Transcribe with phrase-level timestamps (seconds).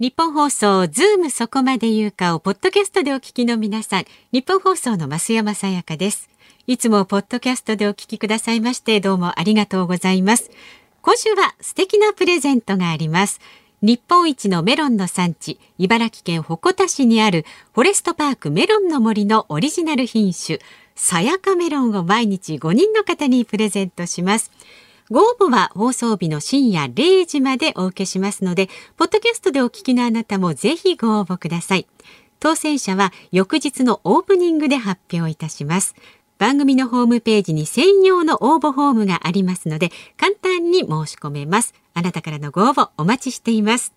[0.00, 6.30] ニッポン放送ズームそこまで言うかをポッドキャストでお聞きの皆さん、ニッポン放送の増山さやかです。
[6.68, 10.52] いつもポッドキャストでお聞きくださいましてどうもありがとうございます。
[11.02, 13.40] 今週は素敵なプレゼントがあります。
[13.82, 17.44] 日本一のメロンの産地、茨城県鉾田市にある
[17.74, 20.60] フォレストパークメロンの森のオリジナル品種、
[20.94, 24.52] さやかメロンを毎日5人の方にプレゼントします。
[25.10, 31.86] ご応募は放送日の深夜0時までお受けしますので、ポッドキャストでお聞きのあなたもぜひご応募ください。
[32.40, 35.94] 当選者は翌日のオープニングで発表いたします。
[36.38, 41.74] 番組のホームページに専用の応募フォームがありますので、簡単に申し込めます。
[41.94, 43.92] あなたからのご応募お待ちしています。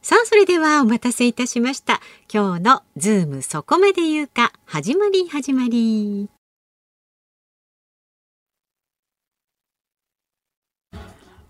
[0.00, 2.00] さあ、それではお待たせいたしました。
[2.32, 6.41] 今日のズームそこまで言うか、始まり始まり。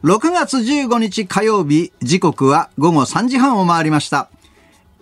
[0.05, 4.29] 6月15日火曜日、時刻は午後3時半を回りました。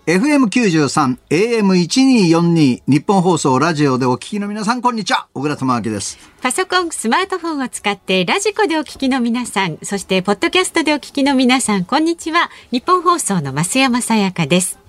[0.05, 5.25] FM93、AM1242、ニッポン放送ラジオでお聞きの皆さん、こんにちは。
[5.33, 6.19] 小倉智昭です。
[6.43, 12.51] パソコン、スマートフォンを使ってラジコでお聞きの皆さん、そしてポッドキャストでお聞きの皆さん、こんにちは。
[12.71, 14.80] ニッポン放送の増山さやかです。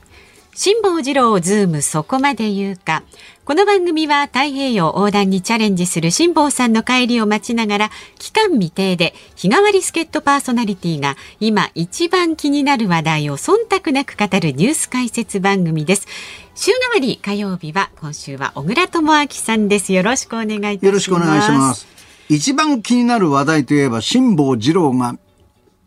[0.54, 3.04] 辛坊治郎ズームそこまで言うか。
[3.46, 16.06] この番組は太平洋横断にチャレンジする辛坊さんの帰りを待ちながら期間未定で日替わり助っ人パーソナリティが今一番気になる話題を忖度なく語るニュース解説番組です。
[16.54, 19.94] 週替わり火曜日は今週は小倉智明さんです。
[19.94, 20.84] よろしくお願いいたします。
[20.84, 21.86] よろしくお願いします。
[22.28, 25.16] 一番気になる話題といえば辛坊治郎が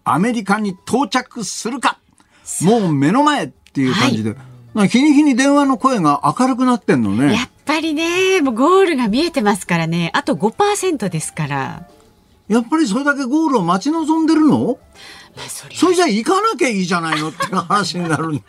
[0.03, 1.99] アメリカに到着するか
[2.61, 4.31] もう目の前っていう感じで。
[4.31, 7.33] はい日に日に電話の声が明るくなってんのね。
[7.33, 10.11] やっぱりね、もうゴールが見えてますからね。
[10.13, 11.87] あと5%ですから。
[12.47, 14.67] やっぱりそれだけゴールを待ち望んでるの？
[14.67, 14.77] まあ、
[15.47, 18.29] そそれじゃ行かなきゃいいじゃないのって話になる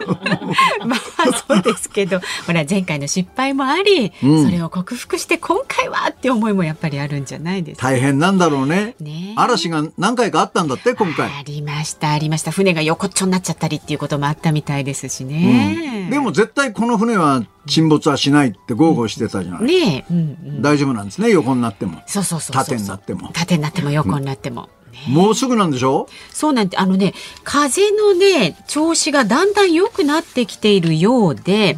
[0.87, 2.21] まあそうですけど。
[2.47, 7.89] ほら前回の失敗もあり、うん、それを克服して今回はって思いもやっぱりあるんじゃないですか。
[7.89, 8.95] 大変なんだろうね。
[9.01, 9.35] ね。
[9.37, 11.27] 嵐が何回かあったんだって今回。
[11.29, 12.51] ありましたありました。
[12.51, 22.03] 船が横っちょになっちゃったりっていうこともあったみたいですしね、うん、でも絶対この船は沈没はしないって豪語してたじゃない、ね、うんうん、大丈夫なんですね横になっても。
[22.07, 22.55] そうそうそう。
[22.55, 23.31] 縦になっても。
[23.33, 24.69] 縦になっても横になっても、
[25.09, 26.09] もうすぐなんでしょ？
[26.33, 27.15] そうなんてあのね
[27.45, 31.77] 風のね調子がだんだん良くなってきているようで、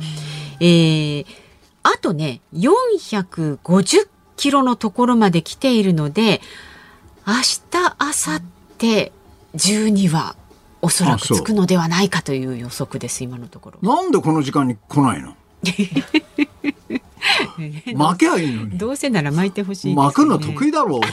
[0.61, 1.27] えー、
[1.83, 6.41] あとね450キロのところまで来ているので
[7.27, 8.43] 明日明後
[8.79, 9.13] 日
[9.55, 10.37] 12は
[10.81, 13.79] おそらくつくのではないかという予測です今のところ。
[13.97, 15.35] なんでこの時間に来ないの？
[17.95, 18.79] 巻けばいいのに。
[18.79, 21.01] どうせなら巻いてほしい、ね、巻くの得意だろう。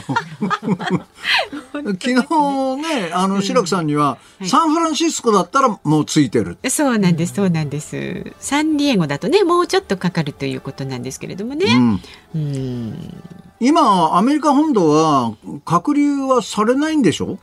[1.72, 6.58] 昨日ね、あの、白木さんには、サンフランシスコだったらもうついてる。
[6.68, 8.32] そうなんです、そうなんです。
[8.40, 11.66] サンディエゴだとね、もうちょっとかかるということなんですけれどもね。
[11.66, 12.00] うん、
[12.34, 13.22] うん
[13.58, 15.34] 今、アメリカ本土は
[15.64, 17.38] 隔離はされないんでしょ？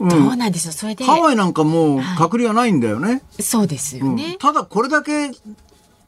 [0.00, 0.72] うん、そうなんですよ。
[0.72, 1.04] それで。
[1.04, 3.08] ハワイなんかもう隔離はないんだよね。
[3.08, 5.30] はい、そうですよね、うん、ただこれだけ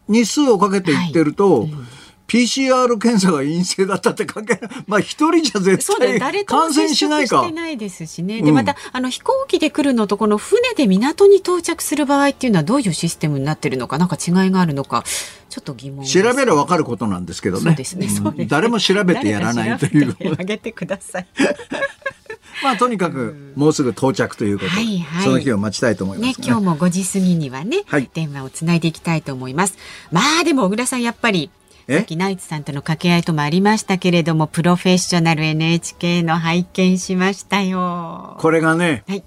[0.09, 1.87] 日数をかけていってると、はいうん
[2.33, 4.59] PCR 検査が陰性だったって関係
[4.89, 7.43] まあ一人じゃ絶対感染しないか。
[7.43, 8.41] してないですしね。
[8.41, 15.05] で、また、あの、飛行機で来るのと、この船で港に到着する場合っていうのはどういうシステムになってるのか、なんか違いがあるのか、
[15.51, 17.63] ちょっと疑問調べればわかることなんですけどね。
[17.65, 18.09] そうですね。
[18.09, 20.17] うん、誰も調べてやらないという。
[20.39, 21.27] あげてください。
[22.63, 24.71] まあとにかくもうすぐ到着ということ。
[24.71, 29.77] で、はいはい、その日を待ちたいと思います、ね、ね、今日も5時過ぎにはね、はい、電話をつないでいきたいと思います。
[30.11, 31.51] まあでも小倉さんやっぱり
[31.89, 38.37] さっきナイツさんとの掛け合いともありましたけれどもプロフェッショナル NHK の拝見しましたよ。
[38.39, 39.25] これがね、はい、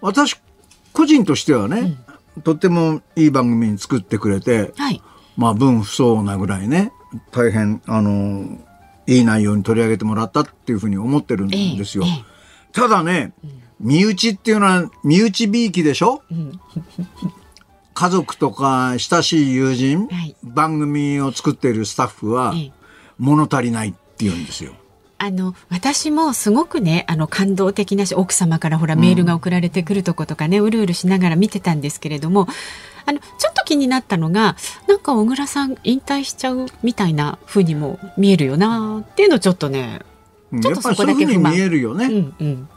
[0.00, 0.40] 私
[0.92, 1.98] 個人としてはね、
[2.36, 5.02] うん、とってもいい番組に作ってくれて、はい、
[5.36, 6.92] まあ分不相応なぐらいね
[7.30, 8.58] 大変あの
[9.06, 12.04] いい内容に取り上げてもらったっていうふうに思ってるんですよ。
[12.04, 12.31] えええ
[12.72, 13.32] ただね、
[13.80, 16.60] 身内っていうのは身内びいきでしょ、うん、
[17.94, 22.54] 家族とか親しい友人、はい、番組を作っているスタッフは
[23.18, 24.72] 物足りないって言うんですよ。
[25.18, 32.48] あの私もすごくねあの感動的なし奥様からほらメールが送られてくるとことかね、うん、うるうるしながら見てたんですけれども
[33.06, 34.56] あのちょっと気になったのが
[34.88, 40.00] なんか小倉さん引退しちゃうみたいな風にも見えるよなっていうのちょっとね
[40.60, 41.52] ちょっとそこだけ不満。
[41.52, 42.68] 見えるよね、うんうん、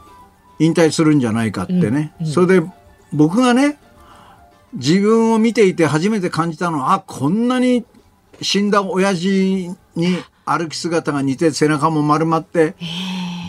[0.58, 2.66] 引退するんじゃないかってね、うんうん、それで
[3.12, 3.78] 僕がね
[4.74, 7.84] 自分を見ていて初めて感じたのはあこんなに
[8.42, 12.74] 死んだ親父に歩き姿が似て背中も丸まって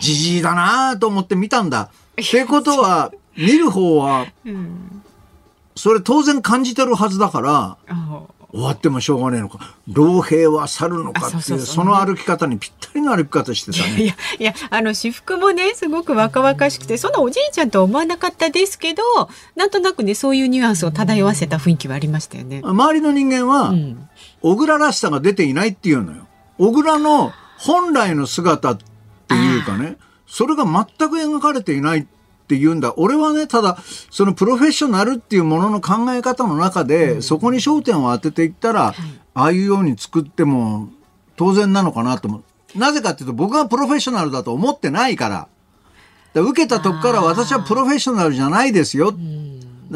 [0.00, 1.90] じじいだなと思って見たんだ。
[2.20, 4.26] ってことは見る方は
[5.76, 7.76] それ当然感じてるはずだから
[8.50, 14.02] 終わってもしょうがねえのか老兵は去るのかっていうその歩き方にぴったりの歩き方してたね。
[14.02, 19.02] いやいやあの私服もねすごく若々しくてそんなおじいちゃんとは思わなかったですけど
[19.54, 22.62] なんとなくねそういうニュアンスを漂わせた雰囲気はありましたよね。
[22.64, 24.08] 周りの人間は、うん、
[24.40, 26.26] 小倉らしさが出ていないっていうのよ。
[26.56, 28.78] 小倉の本来の姿っ
[29.28, 32.06] ていうかねそれが全く描かれていない
[32.48, 32.94] って言うんだ。
[32.96, 33.76] 俺はね、ただ、
[34.10, 38.94] そのプロフェッショナルっていうものの考え方の中で、うん、そこに焦点を当てていったら、はい、
[39.34, 40.88] ああいうように作っても
[41.36, 42.78] 当然なのかなと思う。
[42.78, 45.48] なぜかっていうと、僕はプロフェッショナルだと思ってないから。
[46.34, 49.14] から受けたとこから私はプロフェッショナルじゃないですよ。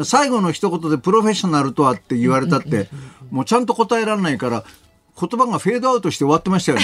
[0.03, 2.89] 最後の一言でプロフェッショナルとはって言われたって、
[3.31, 4.63] もうちゃんと答えられないから、
[5.19, 6.83] 言葉がフェードアウトして終わってましたよね。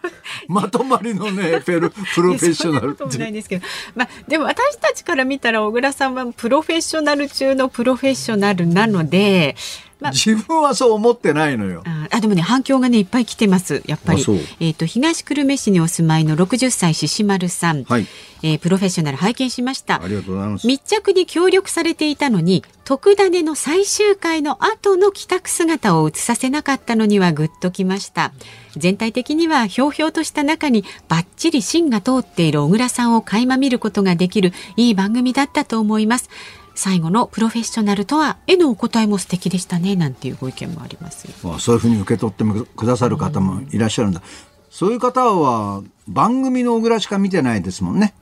[0.48, 2.96] まとまりのね プロプロフェッショナル。
[2.96, 9.56] でないですけど、まあ、でも私たちから見たら小倉さんはプロフェッショナル中のプロフェッショナルなので
[10.00, 11.82] まあ、自分はそう思ってないのよ。
[12.10, 14.20] あでもね反響がねいっぱい来てますやっぱり。
[14.60, 18.06] えっ、ー、と東久留米市にお住まいの60歳獅子丸さん、はい、
[18.42, 20.02] えー、プロフェッショナル拝見しました。
[20.02, 20.66] ありがとうございます。
[20.66, 28.32] 密着に協力されていたのに特ダネの最終回の後の帰宅姿を映させなかったのにはぐっときました。
[28.76, 36.30] 全体的にはひょうひょうとした中にバッチリ芯が通っている小倉さんを垣間見ることができるいい番組だったと思います。
[36.74, 42.44] 最後のプロフェッショナルとはへのお答えも素敵でしたねなんていうご意見もありますあそういうふうに受け取って
[42.76, 44.26] くださる方もいらっしゃるんだ、うん、
[44.70, 48.14] そういう方は番組の小倉しか見てないですもんね。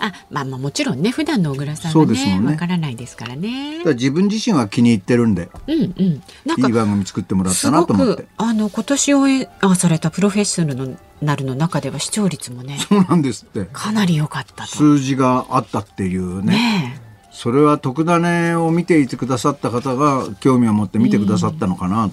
[0.00, 3.84] あ、まあ、まあもちろんね普段の小倉さんはねわ、ね、からないですからね。
[3.84, 8.26] 自分自身は気に入ってるんで、うんうん、なんかいい番組作ってもらったなと思って。
[8.38, 13.66] あの今年応援されたプロフェッショナルのなるの中では視聴率もねそうなんですって。
[13.72, 16.52] かなり良かった数字があったっていうね。
[16.52, 17.09] ね
[17.40, 22.10] それは特ダネを見ていてくださった方が興味を持って見てくださったのかな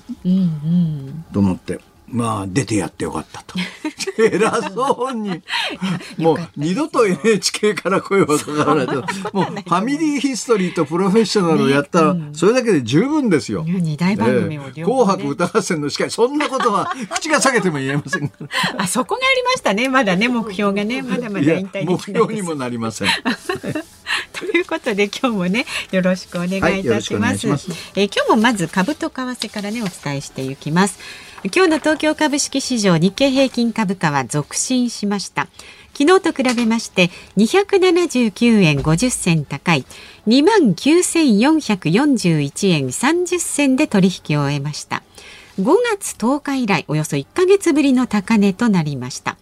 [1.34, 1.82] と思って。
[2.10, 3.56] まあ出てやってよかったと。
[4.18, 5.42] 偉そうに。
[6.18, 8.94] もう二度と NHK から声はかからないと。
[9.36, 13.66] もうファミリーヒストリーとプロフェッショナルをやったら、それだけで十分ですよ。
[13.68, 18.32] 二大番組を、ね、紅白歌合戦の司会、そんなことは口が下げても言えません。
[18.78, 19.90] あ、そこがありましたね。
[19.90, 23.10] まだね、目標がね、まだまだ引退目標にもなりません。
[24.40, 27.48] ということで今日もねよろしくお願いいたします。
[27.48, 31.00] はい、ますえ今日もまず株と為替からねお伝えしていきます。
[31.44, 35.48] 今日の東京株式市場日経平均株価は続伸しました。
[35.94, 39.84] 昨日と比べまして279円50銭高い
[40.28, 45.02] 2万9441円30銭で取引を終えました。
[45.60, 49.38] 5月10日以来およそ1ヶ月ぶりの高値となりました。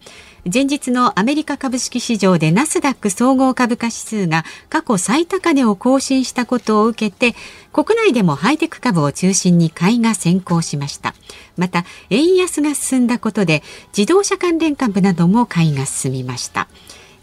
[0.52, 7.36] 前日のアメリカ株式市場でナスダック総合株価指数が過去最高値を更新したことを受けて
[7.72, 11.14] 国内でもハイテク株を中心に買いが先行しました。
[11.56, 13.64] また円安が進んだことで
[13.96, 16.68] 自動車関連株なども買いが進みました。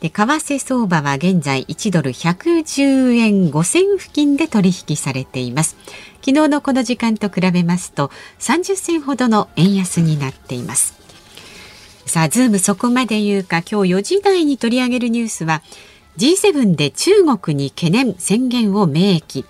[0.02, 5.78] で為替相場は現在1ドル110円5銭付近で取引されています。
[6.20, 11.03] 昨日のこの時間と比べますと30銭ほどの円安になっています。
[12.06, 15.62] さあ、ズームそこまで言うか、今日4時台に取り上げるニュースは、
[16.18, 19.46] G7 で中国に懸念宣言を明記。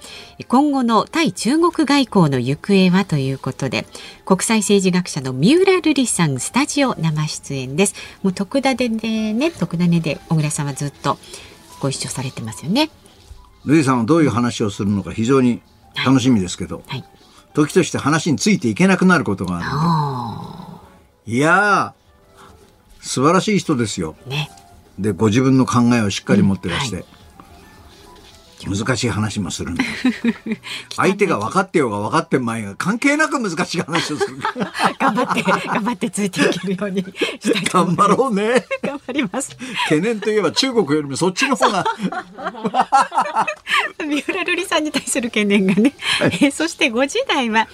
[0.48, 3.86] 今後の対中国外交の行方はということで
[4.26, 7.96] 国際政治学者の三浦瑠麗さんスタジオ生出演です。
[8.24, 11.18] もう特ダネでね特ダネで小倉さんはずっと
[11.82, 12.90] ご一緒されてますよね。
[13.66, 15.62] 瑠麗さんはどういう話をするのか非常に
[16.06, 17.00] 楽しみですけど、はい。
[17.02, 17.06] はい、
[17.54, 20.80] 時として話についていけなくなることがあ
[21.26, 21.94] るいや
[23.04, 24.16] 素晴らしい人ですよ。
[24.28, 24.50] ね、
[24.98, 27.13] でご自分の考えをしっかり持ってらして、うんはい
[28.70, 29.84] 難しい話もするんだ。
[30.96, 34.38] 相手が分かってようが分かってまいが関係なく難しい話をする。
[35.00, 37.02] 頑張って頑張ってついていけるように
[37.40, 38.66] したい頑張ろうね。
[38.82, 39.56] 頑張ります。
[39.90, 41.86] 懸念といえば中国よりもそっちの方が。
[44.04, 47.68] 三浦瑠麗さんに対する懸念がね、はい、えー、そして5時台は、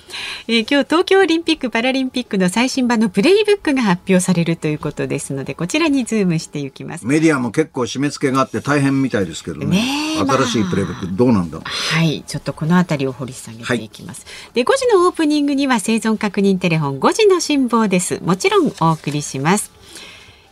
[0.47, 7.05] えー、今日東京オリンピック・パラリンピックの最新版のプレイブックが発表されるということですのでこちらにズームしていきます。
[7.05, 11.59] メディアも結構締め付けがあって大変みたいですけどね、ね、新しいプレイブックどうなんだ？
[11.63, 19.71] はいちょっとこの辺りを掘り下げていきます、はい、で5時のオープニングには生存確認テレフォン5時の辛坊ですもちろんお送りします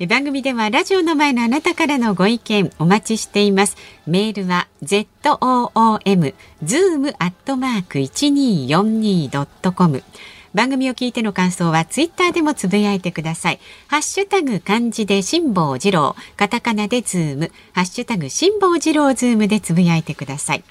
[0.06, 3.78] 番組ではラジオの前のあなたからのご意見お待ちしています。
[4.06, 10.04] メールは z o o m zoom アットマーク一二四二ドットコム。
[10.58, 13.60] 番組を聞いての感想はツイッターでもつぶやいてください。
[13.88, 20.64] ハッシュタグ漢字で辛坊治郎、カタカナでズーム、ハッシュタグ辛坊治郎ズームでつぶやいてください。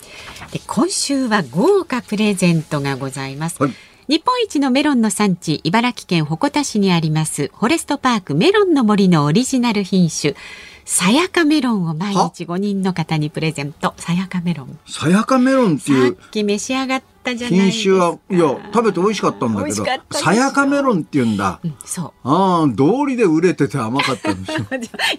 [0.51, 3.63] で今週は豪華プレゼントがございます。
[3.63, 3.73] はい
[4.09, 10.37] 日本一のメロンの産地、茨城県鉾田市にあります、フォレストパークメロンの森のオリジナル品種、
[10.85, 13.95] さやかメロンを毎日5人の方にプレゼント。
[13.97, 14.79] さやかメロン。
[14.87, 16.15] さやかメロンっていう。
[16.15, 17.03] さっき召し上がっ
[17.33, 21.61] ったじゃない品種は、いや、食べて美味しかったんだけど、さやかメロンって言うんだ。
[21.65, 22.29] うん、そう。
[22.29, 24.67] ああ、通りで売れてて甘かったんですよ。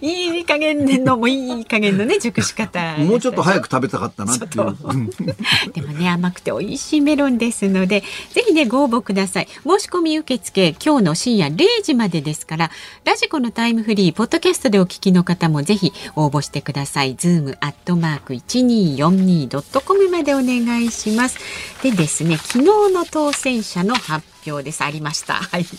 [0.00, 2.96] いい加減でのもいい加減のね、熟し方。
[2.98, 4.76] もうちょっと早く食べたかったなっていう。
[5.72, 9.48] でもね、甘くて美味しいメロンですので、ぜひね、ご応募ください。
[9.62, 12.70] 申し込み受付、今日の深夜0時までですから、
[13.04, 17.16] ラジコのタイムフリー、ポッドキャストでお聞きの方もぜひ応募してください。
[17.16, 21.38] ズームアットマーク 1242.com までお願いします。
[21.82, 22.64] でですね昨日
[22.94, 25.76] の当選者の発表ですありましたはいフ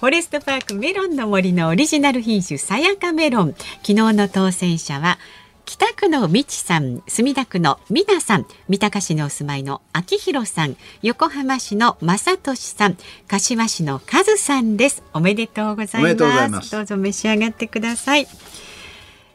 [0.00, 5.18] ォレストパークメロンの森のオリジナル品種さやかメロン昨日の当選者は
[5.66, 12.96] 北区のみちさん、墨田区のみなさん、三鷹市にお住まいの秋広さん、横浜市の正俊さん、
[13.28, 15.04] 柏市の和さんです。
[15.14, 16.72] おめでとうございます。
[16.72, 18.26] どうぞ召し上がってください。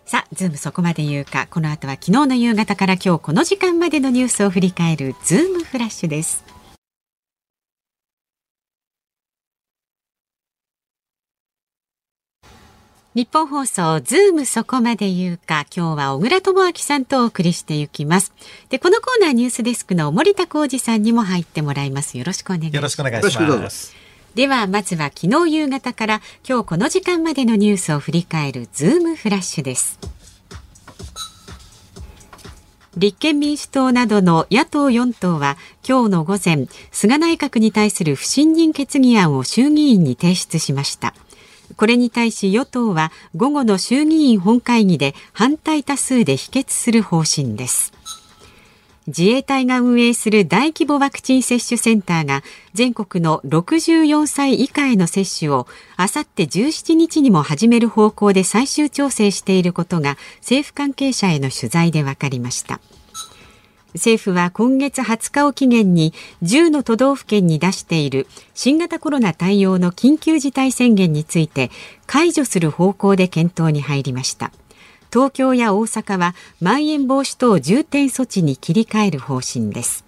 [0.05, 6.45] さあ、ズームそこまで言うか、この後は昨日の夕方から今日この時間までのニュースを振り返るズームフラッシュです。
[13.15, 15.65] ニッポン放送ズームそこまで言うか。
[15.75, 18.31] 今日は小倉智昭さんとお送りしていきます。
[18.69, 22.17] でこのコーナーニュースデスクの森田浩二さんにも入ってもらいます。
[22.17, 22.75] よろしくお願いします。
[22.75, 24.04] よろしくお願いします
[24.35, 29.97] ではまずは昨日夕方から今日この時間までのニュースを振り返るズームフラッシュです。
[32.97, 35.55] 立憲民主党などの野党4党は
[35.87, 41.13] 今日の午前菅内閣に対する不信任決議案を衆議院に提出しました。
[41.77, 47.93] これに対し与党は午後の衆議院本会議で反対多数で否決する方針です。
[49.07, 52.41] 自衛隊が運営する大規模ワクチン接種センターが
[52.73, 62.79] 全国の64歳以下への接種をあさって17日にも始める方向で最終調整していることが政府関係者への取材で分かりました。
[63.93, 71.71] 政府は今月20日を期限に10の都道府県に出している新型コロナ対応の緊急事態宣言について
[72.05, 74.51] 解除する方向で検討に入りました。
[75.15, 80.03] 東京や大阪はまん延防止等重点措置に切り替える方針です。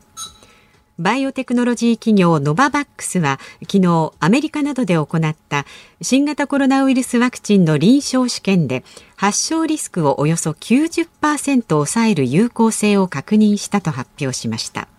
[1.00, 5.66] バイオテクノロジー企業ノババックスは昨日アメリカなどで行った
[6.02, 8.84] 新型コロナウイルスワクチンの臨床試験で
[9.16, 14.90] 発症リスクをおよそ90%抑える有効性を確認したと発表しました。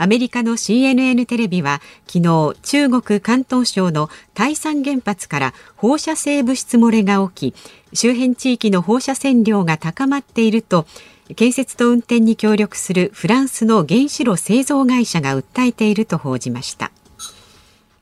[0.00, 7.54] アメリカの CNN テレビは昨日中国広東省の台山原発から放射性物質漏れが起き
[7.92, 10.86] 周辺地域の放射線量が高まっていると
[11.36, 16.90] 建設と運転に協力するフランスの原子炉製造会社が訴えていると報じました。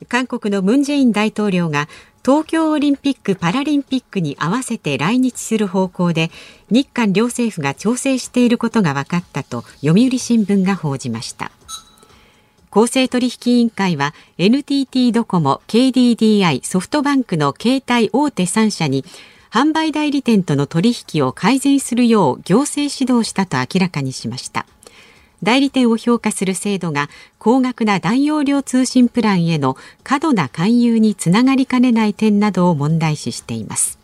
[0.08, 1.88] 韓国のムン・ジェイン大統領が
[2.24, 6.30] 東京オリンピック・パラリンピックに合わせて来日する方向で
[6.70, 11.50] 日韓両政府が調整していることが分かったと読売新聞が報じました。
[12.68, 19.04] 公正取引委員会は NTT ドコモ、KDDI、ソフトバンクの携帯大手3社に
[19.50, 24.66] 販売代理店との取引を改善するよう行政指導したと明らかにしました。
[25.42, 33.98] 代理店を評価する制度が高額な大容量通信プランへの過度な勧誘につながりかねない点などを問題視しています。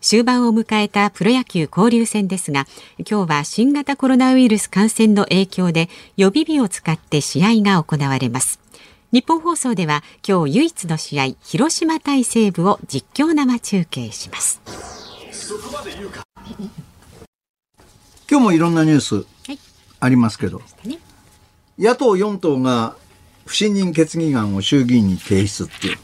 [0.00, 2.66] 終盤を迎えたプロ野球交流戦ですが
[2.98, 8.61] 今日は新型コロナウイルス感染の影響で予備日を使って試合が行われます。
[9.12, 14.62] 日本放送では今日唯一の試合広島対西武を実況生中継します。
[18.30, 19.26] 今日もいろんなニュース
[20.00, 20.98] ありますけど、はいね、
[21.78, 22.96] 野党4党が
[23.44, 25.98] 不信任決議案を衆議院に提出っていう。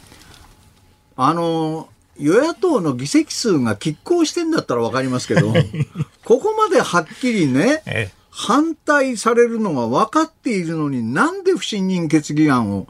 [1.16, 1.88] あの
[2.18, 5.54] 与野党の議席数が拮抗してんだったら分かりますけど
[6.26, 12.86] ここまではっきりね、ええ反対されるのが分かっているのになんで不信任決議案を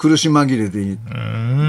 [0.00, 0.96] 苦し紛れで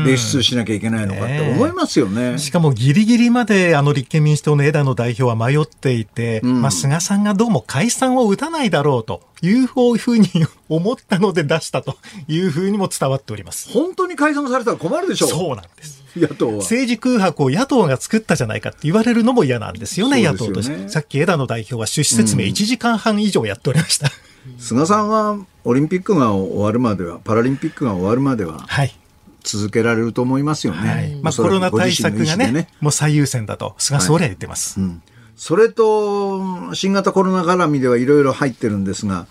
[0.09, 2.31] 列出しなきゃいけないのかって思いますよね。
[2.31, 10.29] ねしかもギリギリまであの立憲民主党の枝野代表は迷っていて、うん、まあ菅さんがどうも解散を打たないだろうというふうに
[10.69, 11.97] 思ったので出したと
[12.29, 13.69] いうふうにも伝わっております。
[13.69, 15.29] 本当に解散されたら困るでしょう。
[15.29, 16.01] そうなんです。
[16.15, 20.87] 野党は政治空白を野党が作ったじゃないかって言われるのも嫌なんですよね、よね野党として。
[20.87, 24.09] さっき枝野代表は趣旨説明1時間半以上やっておりました。
[24.57, 28.95] 菅さんはオリンピックが終わるまではパラリンピックが終わるまでは、はい。
[29.43, 30.89] 続けられると思いますよね。
[30.89, 32.67] はい、まあ、コロナ対策がね、ね。
[32.79, 34.79] もう最優先だと、菅総理は言ってます。
[34.79, 34.89] はい。
[34.89, 35.03] うん、
[35.35, 39.25] それと、新型コロナ絡みではいろいろ入ってるんですが、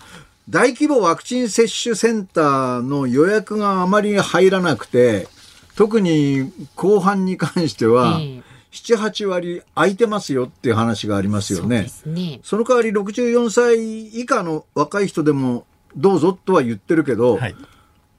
[0.49, 5.27] 大規模ワクチン接種センターの予約があまり入らなくて、
[5.75, 11.87] 特に後半に関しては、7、8割空いてますよっていう話がありますよね。
[11.89, 17.55] そねその代わり64歳以下の若い人でもどうぞとは言ってるけど、はい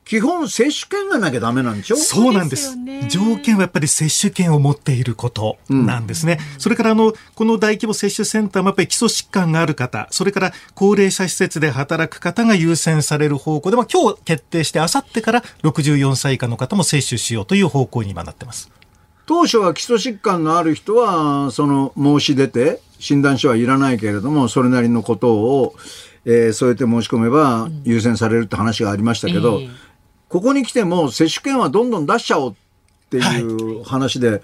[0.05, 1.97] 基本接種券がなきゃダメなんでしょ？
[1.97, 2.77] そうなんです。
[3.09, 6.39] 条件はやっぱり接種券を持っていることなんですね。
[6.55, 18.73] うん、それからあの、この大規模接種センターもやっぱり基礎疾患がある方、それから高齢者施設で働く方が優先される方向で、まあ今日決定して、あさってから64歳以下の方も接種しようという方向に今なってます。
[19.27, 25.75] 当初は基礎疾患がある人は、その申し出て、診断書はいらないけれども、それなりのことを、
[26.25, 29.71] えー、そうやって申し込めば優先されるって話がありましたけど、えー
[30.33, 32.55] ここに来ても接種券はどんどん出しちゃおうっ
[33.11, 34.41] ていう話で、はい、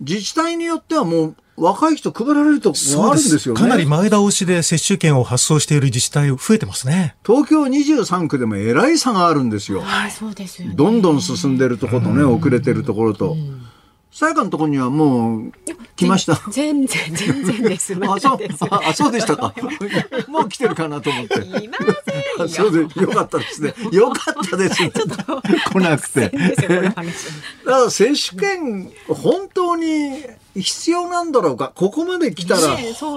[0.00, 2.78] 自治体によってはもう若い人配られるとこ
[3.10, 3.60] あるんですよね。
[3.60, 7.16] かなり前倒しで接種券を発送している自治体増えてますね。
[7.22, 9.82] 東京23区でもえらい差があるんですよ。
[9.82, 13.32] はい、そうですよ、ね、どんどん進んでるところとね、遅れてるところと。
[13.32, 13.66] うん
[14.16, 15.52] さやかのところにはもう
[15.94, 16.40] 来ました？
[16.50, 17.92] 全然全然です。
[18.00, 18.38] あ、そう？
[18.70, 19.54] あそうでしたか。
[20.26, 21.34] もう来てるかなと思って。
[21.62, 21.76] いま
[22.38, 23.74] せんそうでよかったですね。
[23.92, 24.76] よかったです。
[24.76, 26.30] ちょっと来なくて。
[26.30, 27.02] だか
[27.66, 30.22] ら接種券本当に
[30.54, 31.72] 必要なんだろうか？
[31.74, 32.68] ここまで来たら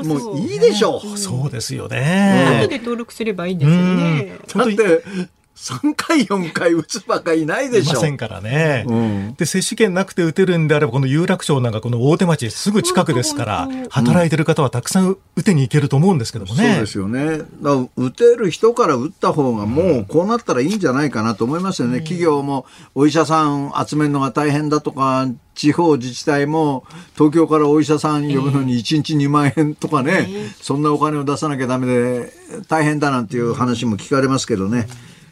[0.04, 1.18] もういいでしょう。
[1.18, 2.60] そうですよね。
[2.60, 4.38] 後で登録すればいいんですよね。
[4.54, 5.30] だって
[5.60, 7.92] 3回、4回打つばかいないでしょ。
[7.92, 8.86] いませんからね。
[8.88, 16.64] うん、で、接種券なくて打てるんであれば、この有楽町なんかこの大手町すぐ近くですから、働いてる方はたくさん打てに行けると思うんですけどもね。
[16.64, 17.42] そうですよね。
[17.62, 21.98] だ打てる人から打った方がもうこうなったらいいんじゃないかなと思いますよね。
[21.98, 26.86] うん、企業もお医者さん集めるのが大変だとか、地方自治体も
[27.16, 32.32] 東京からお医者さん呼ぶのに1日2万円とかね、えー、そんなお金を出さなきゃダメで
[32.70, 34.88] 大変だなんていう話も聞かれますけどね。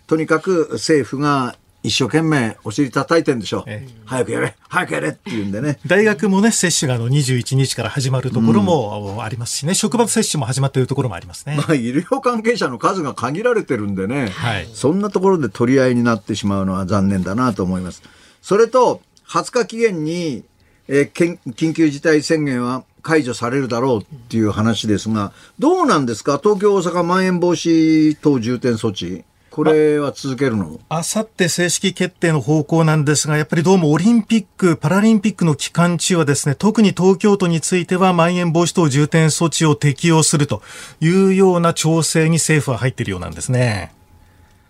[0.07, 5.79] うんとにかく政府が一生懸命お尻叩いてんでしょう、ええ、早くやれ早くやれっていうんでね。
[5.85, 18.01] 大学もね接種があの21日から始まるところもありますしね、うん、職場接種も始まっているところもありますね、まあ、医療関係者の数が限られてるんでね、はい、そんなところで取り合いになってしまうのは残念だなと思います。
[18.41, 20.43] それと20日期限に、
[20.87, 26.39] えー、緊急事態宣言は解除されるだろうっていう話ですが、どうなんですか？
[26.43, 29.23] 東京、大阪、まん延防止等重点措置。
[29.57, 30.79] これは続けるの？
[30.87, 40.61] あさって正式決定の方向なんですが、やっぱりどうもオリンピック、パラリンピックの期間中はですね、特に東京都については、まん延防止等重点措置を適用すると
[40.99, 43.95] いうような調整に政府は入っているようなんですね。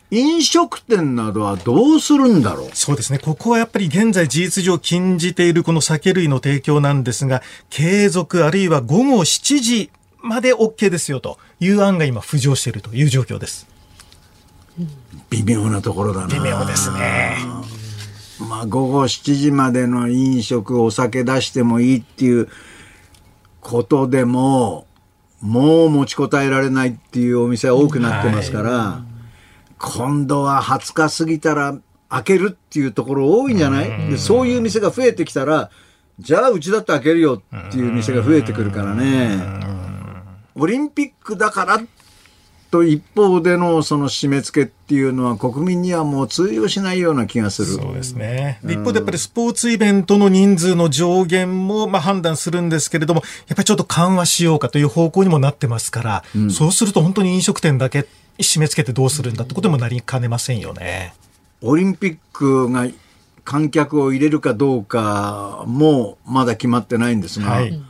[0.09, 2.69] 飲食店などはどうするんだろう？
[2.73, 3.19] そうですね。
[3.19, 13.67] ここはやっぱり現在事実上禁じているこの酒類の提供なんですが、継続あるいは午後7時まで OK ですよという案が今浮上しているという状況です。
[15.29, 16.27] 微妙なところだな。
[16.27, 17.37] 微妙ですね。
[18.39, 22.49] まあ午後7時までの飲食お酒出してもいいっていう
[23.61, 24.85] ことでも
[25.41, 31.77] もう持ちこたえられないっていうお店は多くなってますから、はい、今度は20日過ぎたら
[32.09, 34.09] 開けるっていうところ多いんじゃない？
[34.11, 35.71] でそういう店が増えてきたら
[36.19, 39.39] じゃあうちだって開けるよっていう店が増えてくるからね。
[40.55, 41.81] オリンピックだからっ
[42.69, 47.67] と一方でのその締め付けっていうのは国民にはもう通用しないような気がする。
[47.69, 48.59] そうですね。
[48.63, 61.13] 一方でやっぱりスポーツイベントの人数の上限もまあ判断するんですけれども、やっぱりちょっと緩和しようかという方向にもなってますから、うん、そうすると本当に飲食店だけ締め付けてどうするんだってこともなりかねませんよね。
[61.61, 62.87] オリンピックが
[63.43, 67.81] 観客を入れるかどうかもまだ決まってないんですが、はい、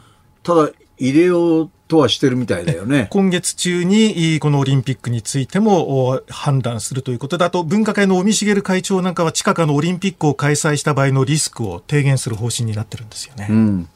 [0.43, 3.07] ただ入れようとはしてるみたいだよね。
[3.11, 13.47] 今月中にこのオリンピックについても判断するということだと、分科会の尾身茂会長なんかは近くのオリンピックを開催した場合のリスクを低減する方針になってるんですよね。
[13.49, 13.89] うん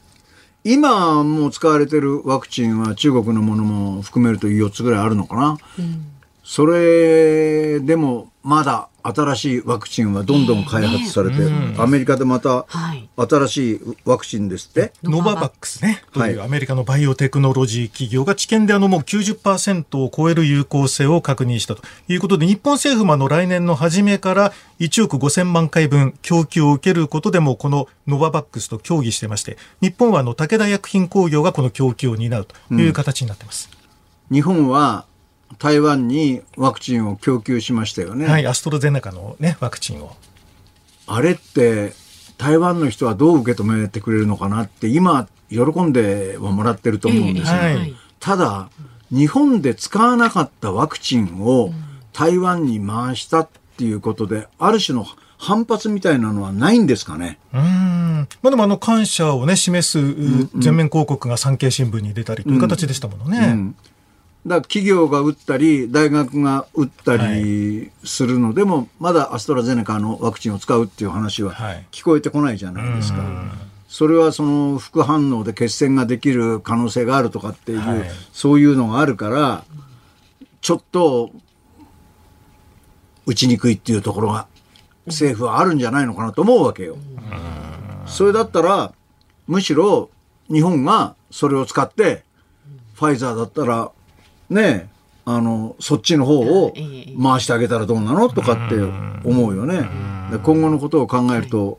[0.64, 5.58] 今もう使われてるワクチンは中国のものも含めると4つぐらいあるのかな。
[5.76, 6.06] うん、
[6.44, 11.36] それでもまだ新しいワクチンはどんどん開発されて、
[11.78, 12.66] アメリカでまた
[13.16, 14.92] 新しいワクチンですって。
[15.02, 16.02] ノババックスね。
[16.12, 16.34] とい。
[16.34, 21.82] うアメリカのバイオテクノロジー企業が治験であのもう90%を超える有効性を確認したと。
[22.08, 33.70] いうことで、日本政府もあの来年の初めから1億5000万回分供給を受けることでもこのノババックスと協議してまして、日本はあの武田薬品工業がこの供給を担うという形になってます。
[34.30, 35.06] うん、日本は
[35.58, 38.26] 台湾にワクチンを供給しましたよね。
[38.26, 40.16] はい、アストロゼネカのね、ワクチンを。
[41.06, 41.94] あれって、
[42.38, 47.58] 台湾の人はどう受け止めてくれるのかなって、今、喜んではもらってると思うんですよ。
[47.58, 48.68] えーはい、ただ、
[49.10, 51.72] 日本で使わなかったワクチンを
[52.12, 57.38] 台湾に回したっていうことで、ある種の反発みたいなのはないんですかね？
[57.52, 58.28] うん。
[58.42, 59.98] まあでもあの感謝をね、示す
[60.56, 63.38] 全面広告が産経新聞に出たりという形でしたものね。
[63.38, 63.76] うんうん
[64.46, 71.54] だ企業が打ったり大学が打ったりするのでも、はい、まだアストラゼネカのワクチンを使うっていう話は
[71.92, 73.20] 聞こえてこないじゃないですか。
[73.20, 73.28] はい、
[73.88, 79.64] それはその副反応で血栓ができる可能性があるとかっていう、はい、そういうのがあるから
[80.60, 81.30] ちょっと
[83.26, 84.48] 打ちにくいっていうところが
[85.06, 86.96] 政府はあるんじゃないのかなと思うわけよ。
[88.06, 88.92] それだったら
[89.46, 90.10] むしろ
[90.50, 92.24] 日本がそれを使って
[92.94, 93.92] ファイザーだったら
[94.52, 94.88] ね
[95.24, 96.72] あのそっちの方を
[97.22, 98.28] 回してあげたらどうなの？
[98.28, 98.76] とかって
[99.24, 99.88] 思うよね。
[100.42, 101.78] 今後のことを考えると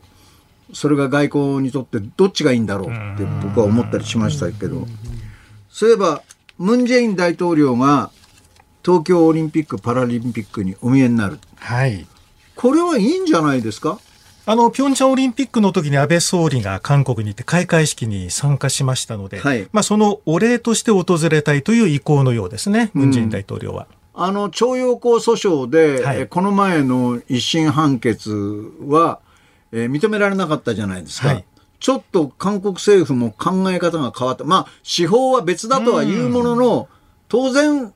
[0.74, 4.88] それが外交にとってどっちがいいんだろうって僕は思ったりしましたけど。
[5.70, 6.22] そういえば
[6.60, 8.12] ムン・ジェイン大統領が
[8.86, 12.06] 東京オリンピック・パラリンピックにお見えになる、はい、
[12.56, 14.00] これはいいんじゃないですか？
[14.46, 23.88] あの、ピョンチャンオリンピックの時に安倍総理が韓国に行って開会式に参加しましたので、はい、まあそのお礼として訪れたいという意向のようですね、ムン・ジェイン大統領は。
[24.16, 28.34] うん、あの、徴用工訴訟で、はい、この前の一審判決
[28.86, 29.20] は、
[29.72, 31.30] えー、認められなかったじゃないですか。
[31.30, 31.46] はい、
[31.80, 34.44] ちょっと韓国政府も考え方が変わった。
[34.44, 36.90] まあ、司法は別だとは言うものの、
[37.30, 37.94] 当然、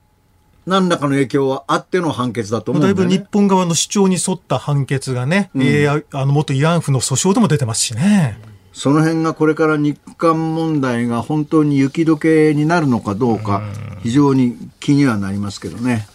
[0.68, 8.38] 何らかの影響はあっての判決だと思う、ね、だいぶ日本側の主張に沿った判決がね、うん、えー、あの元慰安婦の訴訟でも出てますしね。
[8.74, 13.64] その辺がこれから日韓問題が本当に雪解けになるのかどうか、
[14.04, 16.08] 非常に気にはなりますけどね。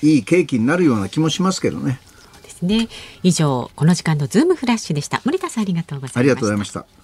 [0.00, 1.98] いい契機になるような気もしますけどね。
[2.32, 2.88] そうですね。
[3.24, 5.20] 以上、この時間のズームフラッシュでした。
[5.24, 6.20] 森田さんありがとうございました。
[6.20, 6.99] ありがとうございました。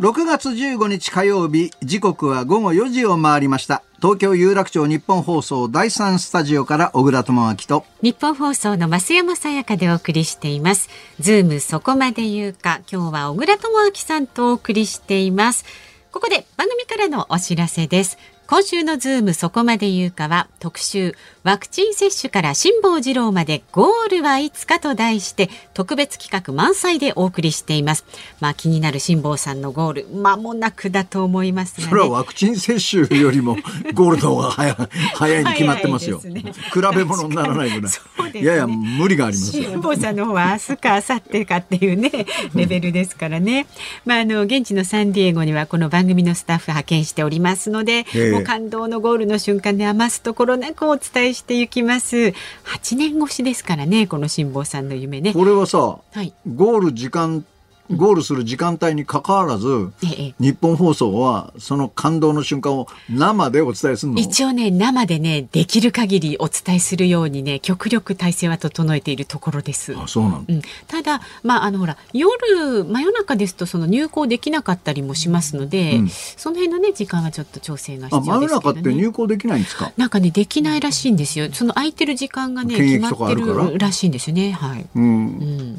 [0.00, 3.82] 6月15日火曜日時刻は午後4時を回りました。
[3.96, 7.84] 東京有楽町ニッポン放送第三スタジオから小倉智昭と。
[8.00, 10.88] ニッポン放送の増山さやかでお送りしています。
[11.18, 15.64] ズームそこまで言うか今日は小倉智昭さんとお送りしています。
[16.12, 18.18] ここで番組からのお知らせです。
[18.46, 21.16] 今週のズームそこまで言うかは特集
[21.48, 28.04] ワクチン接種から辛坊治郎までゴールはいつかと題して特別企画満載でお送りしています。
[28.38, 33.56] まあ気になる辛坊さんのゴール間もなくだと思いますが、ね、それはワクチン接種よりも
[33.94, 34.74] ゴールの方が早
[35.16, 36.20] 早いに決まってますよ。
[36.20, 38.32] すね、比べ物にならないぐらい。
[38.34, 43.66] ね、やや無理があります辛坊さんの方は明日か明後日かっていうねレベルですからね。
[44.04, 48.04] まああの現地のサンディエゴにはこの番組のスタッフ派遣しておりますので。
[48.32, 52.16] もう感動のゴールの瞬間で余すところなくお伝えしていきます。
[52.16, 55.32] 8年越しですからねこの辛坊さんの夢ね。
[55.32, 55.78] これはさ、
[56.12, 57.44] はい、ゴール時間
[57.90, 64.20] ゴールする時間帯にかかわらず、ええ、日本放送はその感動の瞬間を生でお伝えするの。
[64.20, 69.96] 一応ね生でねできる限りお伝えするようにね極力体制は整えているところです。
[69.96, 79.92] あそうなん、うん、ただまああのほら夜真夜中ですとその入校できなかったりもしますので、うん、その辺のね時間はちょっと調整が必要ですけど、ね、真夜中って入校できないんですか？
[79.96, 81.48] なんかねできないらしいんですよ。
[81.52, 84.52] その空いてる時間がね決まってるらしいんですよね。
[84.52, 85.26] はい、うん、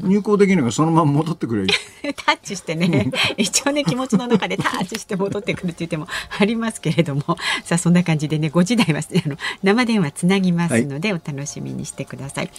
[0.04, 1.67] うん、入校できないからそのまま戻ってくれ
[2.26, 6.08] タッチしてね一応ね気持ちの中でタッチして戻ってくるって言っても
[6.40, 7.22] ありますけれども
[7.64, 12.52] さあそんな感じでね5時台はあの生電話つなぎますので、お楽しみにしてください。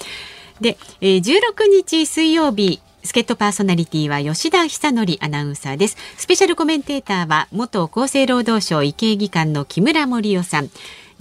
[0.61, 1.25] で、えー、16
[1.71, 5.97] 日水曜日助っ人パーソナリティは吉田久典アナウンサーです。
[6.17, 10.71] スペシャルコメンテーターは元厚生労働省医系技官の木村盛夫さん。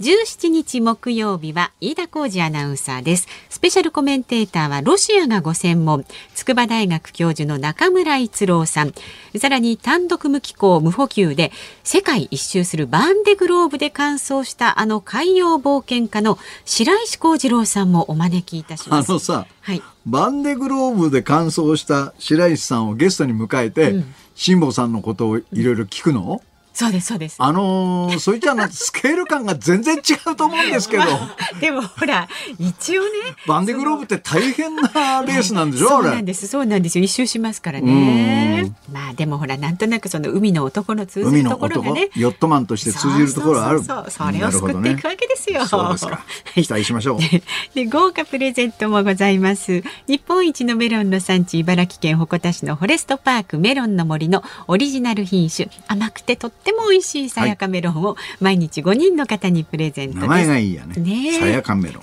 [0.00, 3.28] 17日木曜日は飯田浩二アナウンサーです。
[3.50, 8.94] スペシャルコメンテーターはロシアがご専門、筑波大学教授の中村逸郎さん。
[9.36, 11.52] さらに単独無機構無補給で
[11.84, 19.10] 世界一周するバンデグローブで完走したあの海洋冒険家の白石浩二郎さんもお招きいたします。
[19.10, 26.40] あのさ、はい、バンデグローブで完走した白石さんをゲストに迎えて、うん、辛坊さんのことをいろいろ聞くの？
[26.72, 27.36] そうですそうです。
[27.38, 31.04] あのー、そいつはなスケール感が全然違うと思うんですけど。
[31.60, 32.28] でもほら
[32.58, 33.08] 一応ね。
[33.46, 34.82] バンディグローブって大変な
[35.26, 35.88] レースなんでしょ。
[35.88, 38.72] そうなんですそうなんですよ一周しますからね。
[38.90, 42.10] まあでもほらなんとなくその海の男の通じるところがね。
[42.14, 43.82] ヨットマンとして通じるところがある。
[43.82, 45.66] そうそれを救っていくわけですよ。
[45.66, 46.24] そうですか。
[46.54, 47.18] 期待しましょう。
[47.74, 49.82] で豪華プレゼントもございます。
[50.06, 60.94] 日本一のメロンの産地茨城県鉾田市のフォレストパークメロンの森のオリジナル品種甘くてとっても美味しいさやかメロンを毎日5人の方にプレゼント名前がいいやね。
[61.00, 62.02] ねさやかメロン。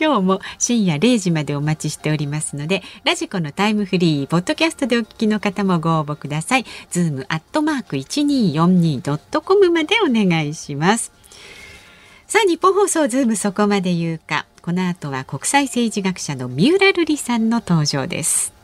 [0.00, 6.64] 今日も深夜0時までお待ちしておりますので、ラジコのタイムフリー、ポッドキャストでお聞きの方もご応募ください。
[6.90, 11.12] ズームアットマーク 1242.com までお願いします。
[12.26, 14.46] さあ、ニッポン放送ズームそこまで言うか。
[14.62, 18.59] この後は国際政治学者の三浦瑠麗さんの登場です。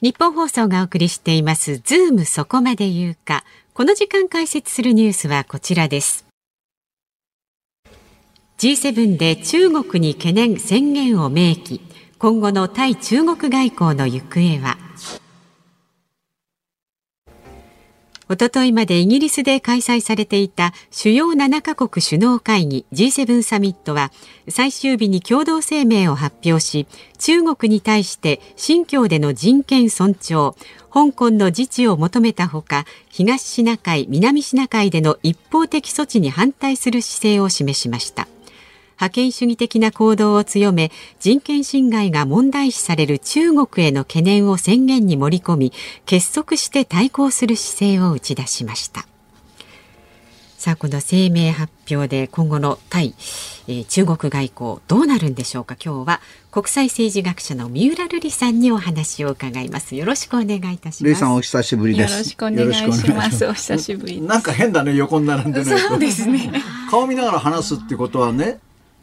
[0.00, 3.44] 日本放送がお送りしていますズームそこまで言うか。
[3.74, 6.24] この時間解説するニュースはこちらです。
[8.58, 11.80] G7 で中国に懸念宣言を明記。
[12.18, 14.78] 今後の対中国外交の行方は？
[18.30, 24.12] おとといまでイギリスで開催されていた主要7カ国首脳会議 G7 サミットは
[24.48, 26.86] 最終日に共同声明を発表し
[27.18, 30.54] 中国に対して新疆での人権尊重
[30.92, 38.28] 香港の自治を求めたほか東シナ海南シナ海での一方的措置に反対する姿勢を示しました。
[38.98, 45.72] 覇権主義的な行動を強め人権侵害が問題視される中国への懸念を宣言に盛り込み
[46.04, 49.06] 結束して対抗する姿勢を打ち出しました。
[50.58, 53.14] さあこの声明発表で今後の対、
[53.68, 55.76] えー、中国外交どうなるんでしょうか。
[55.82, 59.94] 今日は国際政治学者の三浦瑠麗さんにお話を伺います。
[59.94, 61.14] よろしくお願いいたします。
[61.14, 62.12] さんお久しぶりです。
[62.12, 63.46] よろしくお願いします。
[63.46, 66.52] お久しぶりなんか変だね横に並んでないそうですね。
[66.90, 68.58] 顔見ながら話すってことはね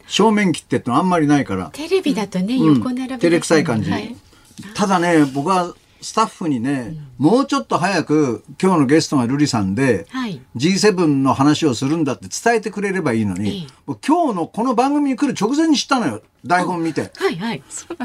[0.06, 1.70] 正面切ってってのあんまりないから。
[1.72, 4.16] テレビだとね、うん、横並び、照れくさい感じ、はい、
[4.74, 16.22] ただね僕はスタッフにね、うん、もうちょっと早く今日のゲストが瑠璃さんで、はい、G7 の話をするんだって伝えてくれればいいのに、ええ、今日のこの番組に来る直前に知ったのよ。
[16.44, 17.62] 台本見て、はいはい、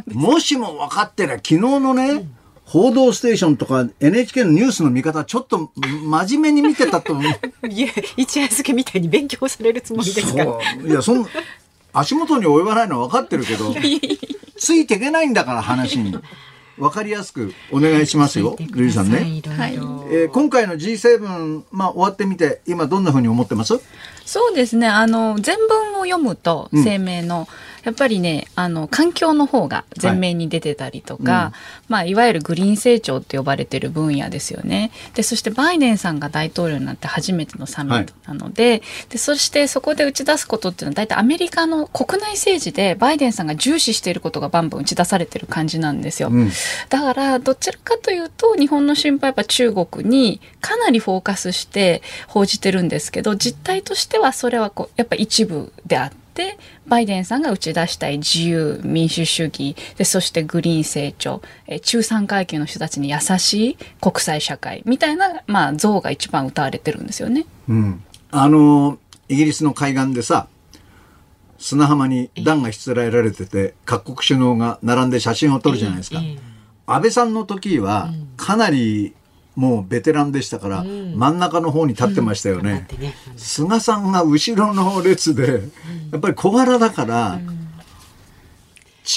[0.08, 7.24] もしも分かってりゃ昨日のね、うん報道ステーションとか NHK のニュースの見方ちょっと真面目に見てたと思う。
[7.68, 10.46] いや、一夜漬けみたいに勉強されるつもりですか？
[10.82, 11.28] いや、そん
[11.94, 13.74] 足元に及ばないのは分かってるけど
[14.58, 16.16] ついていけないんだから話に。
[16.78, 19.20] 分かりやすくお願いしますよ、ルリさんね。
[19.20, 23.80] はい、えー、今回の G7、まあ、終わってみて、今どんなふうに思ってます？
[24.26, 31.52] そうですね、あの、全文を読むと、声明の、うんやっぱりねあの環境の方が前面に出てたりとか、はいうん
[31.90, 34.92] まあ、いわゆるグリーン成長って呼ばれてる分野ですよね。
[35.14, 46.30] でそしてバイデンさんが大統領になって初めてのサミットなのではい、でそしてそこで打ち出すことっていうのは大体アメリカの国内政治でバイデンさんが重視していることがバンバン打ち出されてる感じなんですよ。
[46.30, 46.50] うん、
[46.90, 56.21] だからどちらかというと日本の心配はやっぱ中国にかなりフォーカスして報じてるんですけど実態としてはそれはこうやっぱ一部であって。
[56.32, 59.76] ってバイデンさんが打ち出したい自由民主主義。
[59.98, 61.42] でそしてグリーン成長。
[61.68, 64.82] え中産階級の人たちに優しい国際社会。
[64.86, 67.46] みたいな、まあ、像が一番歌われてるんですよね。
[67.68, 70.48] うん、あのイギリスの海岸でさ
[71.58, 76.22] 砂浜に弾がしつらえられてて各国首脳が並んで写真を撮るじゃないですか。
[76.88, 79.14] 安倍さんの時はかなり
[79.56, 82.88] もうベテランでしたから、真ん中の方に立ってましたよね。
[83.00, 83.16] ね。
[83.36, 85.64] 菅さんが後ろの列で、
[86.12, 87.40] やっぱり小柄だから、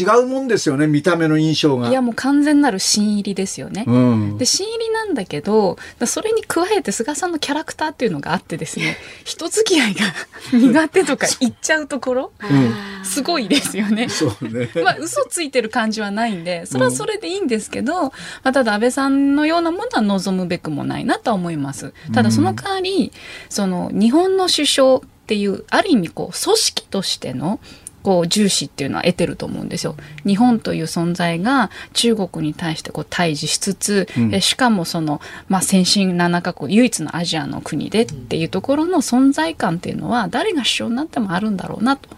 [0.01, 1.89] 違うもんですよね見た目の印象が。
[1.89, 10.07] いやもう完全なる新入りですよね、うん、で新入りなんだけどそれに加えて菅さんのキャラクターっていうのがあってですね 人付き合いが
[10.53, 14.09] 苦手とか言っちゃうところ、うん、すごいですよね。
[14.09, 14.71] そうね。
[14.83, 18.11] まあ嘘ついてる感じはないんでそれはそれでいいんですけど、うん、ま
[18.45, 21.93] あ、ただ安倍さんのようなものは望むべくもないなとは思います。
[22.13, 23.13] ただその代わり
[23.49, 27.61] その日本の首相っていうある意味こう組織としての
[28.05, 29.97] こう重視っていうのは得てると思うんですよ。
[30.27, 42.11] 日本という存在が中国に対してこう対峙しつつ、うん、しかもその、まあ、先進7カ国唯一のアジアの国でっていうところの存在感っていうのは誰が首相になってもあるんだろうなと、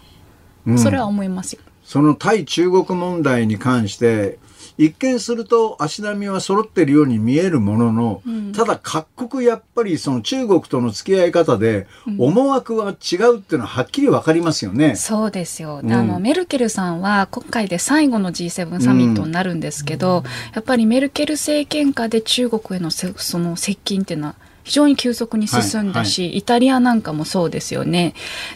[0.77, 1.61] それは思いますよ。
[1.85, 4.39] その対中国問題に関して
[4.77, 11.87] 一見すると足並みは揃ってるように見えるものの、うん、ただ各国やっぱりその中国との付き合い方で
[12.17, 14.95] 思惑は違うっていうのははっきりわかりますよね。
[14.95, 15.79] そうですよ。
[15.79, 24.35] あのメルケルさんは今回で最後の G7 サミットになるんですけど、やっぱりメルケル政権下で中国へのその接近っていうのは
[24.67, 28.13] 非常に急速に進んだし、はいはい、イタリアなんかもそうですよね。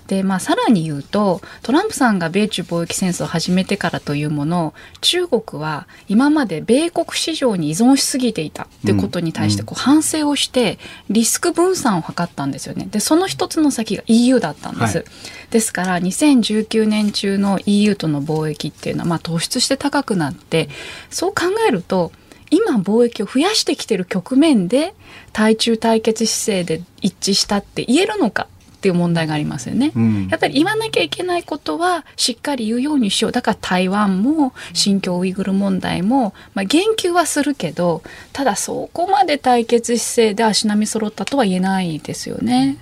[0.08, 12.90] で、まあ、さらに言うと、トランプさんが米中貿易戦争を始めてからというもの、中国は今まで米国市場に依存しすぎていたってことに対してこう反省をして、リスク分散を図ったんですよね。
[12.92, 14.98] で、その一つの先が EU だったんです。
[14.98, 15.06] はい、
[15.50, 20.68] ですから、2019年中の EU との貿易っていうのは、まあ、突出して高くなって、
[21.10, 22.12] そう考えると、
[22.52, 24.94] 今貿易を増やしてきてる局面で
[25.34, 33.32] 対中対決姿勢で一致したって言えるのかっていう問題がありますよね、うん、やっぱり言わなきゃいけないことはしっかり言うようにしよう。
[33.32, 38.02] だから台湾も新疆ウイグル問題も、まあ、言及はするけど
[38.34, 42.78] ただそこまで対決姿勢で足並み揃ったとは言えないですよね。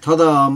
[0.00, 0.52] ただ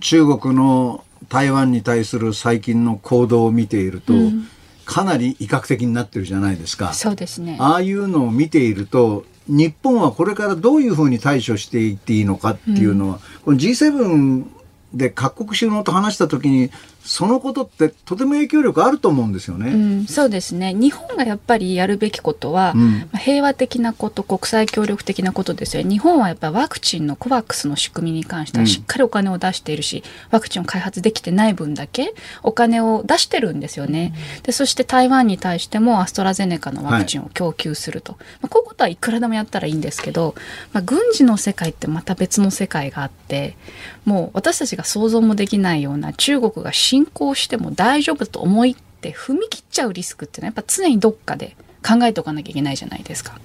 [0.00, 4.48] 中国の台湾に対する最近の行動を見ていると、うん
[4.90, 6.92] かなり威嚇的になってるじゃないですか。
[6.94, 7.56] そうですね。
[7.60, 14.44] ああいうのを見ていると、日本はこれからどういうふうに対処していっていいのかっていうのは、うん、この G7
[14.92, 16.72] で各国首脳と話した時に
[17.10, 19.72] そのことってとても影響力あると思うんですよね。
[19.72, 20.72] うん、そうですね。
[20.74, 25.82] 日本がやっぱりやるべきことは、うん、平和的なこと、国際協力的なことですよ。
[25.82, 34.14] 日本はやっぱりワクチンのコバックスの仕組みに関してはしっかりお金を出しているし、うん、ワクチンを開発できてない分だけお金を出してるんですよね。
[34.44, 38.12] で、そして台湾に対してもアストラゼネカのワクチンを供給すると。
[38.12, 40.36] はい、まあ、こういうことはいくらでもやったらいいんですけど、
[40.72, 43.56] まあ、軍事の世界ってまた別の世界があって、
[44.04, 53.38] もう私たちが想像もできないような中国が侵攻しても大丈夫と思いって踏み切っちゃうリスクってのはやっぱ常にどっかで考えておかなきゃいけないじゃないですか。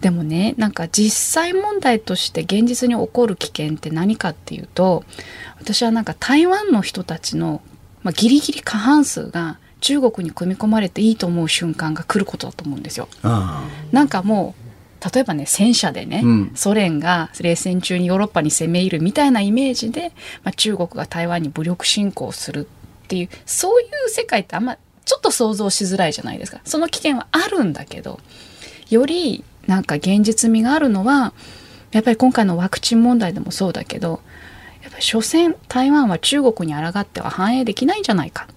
[0.00, 5.04] でもねなんか実際問題として現実に起こる危険って何かっていうと
[5.60, 7.62] 私はなんか台湾の人たちの、
[8.02, 13.08] まあ、ギリギリ過半数が中国に組み込まれていいと思う瞬間が来ることだと思うんですよ。
[13.92, 14.64] なんかもう
[15.14, 22.66] 例えばね戦車でね、うん、ソ連が冷戦中にヨーロッパに攻め入るみたいなイメージで、まあ、中国が台湾に武力侵攻する
[23.04, 26.60] っていうそういう世界ってあんまちょっと想像しづらいじゃないですか。
[26.64, 28.18] その危険はあるんだけど
[28.88, 31.32] よりなんか現実味があるのは
[31.92, 34.20] やっぱり今回のワクチン問題でもそうだけど
[34.82, 38.48] やっぱり所詮台湾は中国に抗っては反映できないんじゃないか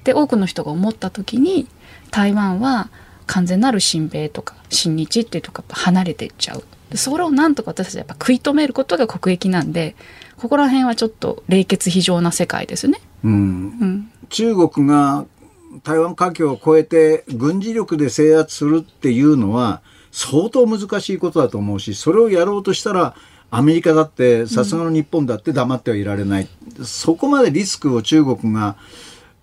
[0.00, 1.68] って多くの人が思った時に
[2.10, 2.90] 台湾は
[3.26, 6.64] 完全なる親米とか親日っていうとか離れていっちゃう。
[6.96, 9.96] それをなんとか私たちやっぱ食い止めることが国益なんで
[10.36, 13.00] ここら辺はちょっと冷血非常な世界ですね。
[13.24, 15.26] うん、うん、中国が
[15.84, 23.14] 台湾海峡を越えて軍事力で制圧するっていうのは相当難しいことだと思うしそれをやろうとしたら
[23.50, 28.76] アメリカだってさすがの日本だって黙ってはいられない、うん、そこまでリスクを中国が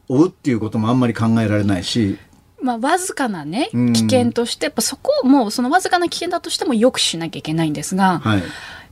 [0.07, 2.17] 負うっていうこともあんまり考えられないし。
[2.61, 8.45] まあ、わずかなね危険として、やっぱそこをもうそのわずかな危険だとしてもよくしなきゃいけないんですが、はい、や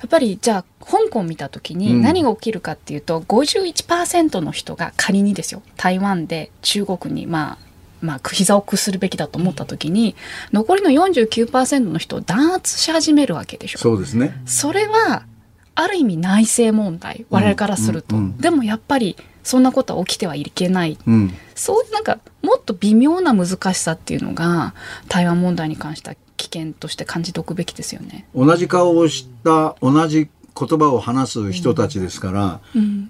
[0.06, 7.68] っぱりじゃあ香港見た時に何が起きるかっていうと、うん、51%の人が仮にですよ台湾で中国にまあ
[8.00, 10.16] まあ、膝を屈するべきだと思った時に
[10.54, 13.80] 残りの49%の人を弾圧し始めるわけでしょ。
[13.80, 14.40] そうですね。
[14.46, 15.24] それは
[15.74, 24.74] ある意味内政問題我々からすると、うんうんうん、でもやっぱりそんなことは起きてはいけない、うん、そういうなんかもっと微妙な難しさっていうのが
[25.08, 28.28] 台湾問題に関しては危険として感じておくべきですよね。
[28.34, 32.62] 同じ顔をした同じ言葉を話す人たちですから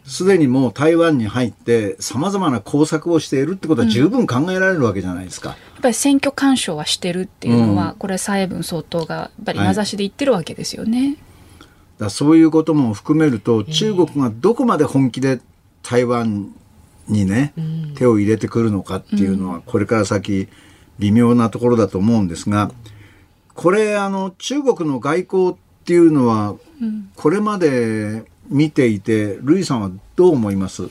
[0.05, 5.51] すで、うん、にもう台湾に入ってさまざまな工作をしているってことは十分考えられるわけじゃないですか。
[5.51, 10.99] うん、やっぱり選挙干渉はしてるっていうのは、うん、これ蔡英文総統がやっぱり名指しで言ってるわけですよね。
[10.99, 11.17] はい、
[11.99, 15.39] だそういうことも含めると中国がどこまで本気で
[15.83, 16.51] 台湾
[17.07, 17.53] にね、
[17.95, 20.49] 手を入れてくるのかっていうのはこれから先
[20.99, 22.71] 微妙なところだと思うんですが
[23.57, 26.55] これあの中国の外交っていうのは
[27.15, 30.89] これまで見ていてルイさんはどう思います？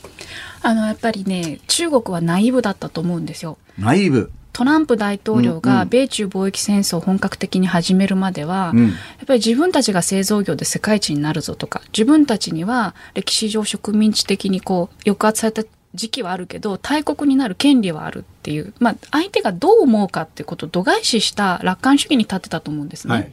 [0.62, 3.56] あのやっぱりね中国はナイーブだったと思うんですよ。
[3.78, 4.32] ナイーブ。
[4.52, 15.62] トランプ大統領が米中貿易戦争を本格的に始めるまでは、うん、やっぱり自分たちが製造業で世界一になるぞとか自分たちには歴史上植民地的にこう抑圧された
[15.94, 23.14] 時期はあるけど大国になる権利はあるっていう、まあ、相手がどう思うかっていうことを度外視した楽観主義に立ってたと思うんですね。
[23.14, 23.32] はい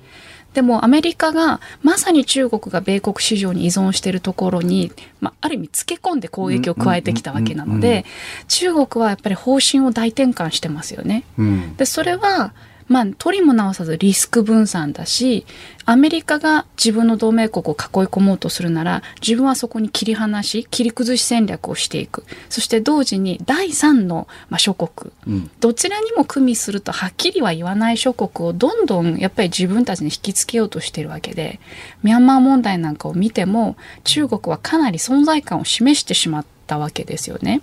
[0.53, 8.05] でもアメリカがまさに中国が米国市場に依存しているところに、まあ、ある意味つけ込んで攻撃を加えてきたわけなので、
[8.47, 11.23] 中国はやっぱり方針を大転換してますよね。
[11.39, 12.53] うん、でそれは
[12.87, 15.45] まあ、取りも直さずリスク分散だし、
[15.85, 17.75] アメリカが自分の同盟国を囲い
[18.07, 22.25] 込もうとするなら、自分はそこに切り離し、切り崩し戦略をしていく。
[22.49, 31.59] そして同時に第三の、まあ、諸国、うん、どちらにも組みするとはっきりは言わない諸国をどんどんやっぱり自分たちに引きつけようとしてるわけで、
[32.01, 37.61] ミャンマー問題なんかを見ても、中国はかなり存在感を示してしまったわけですよね。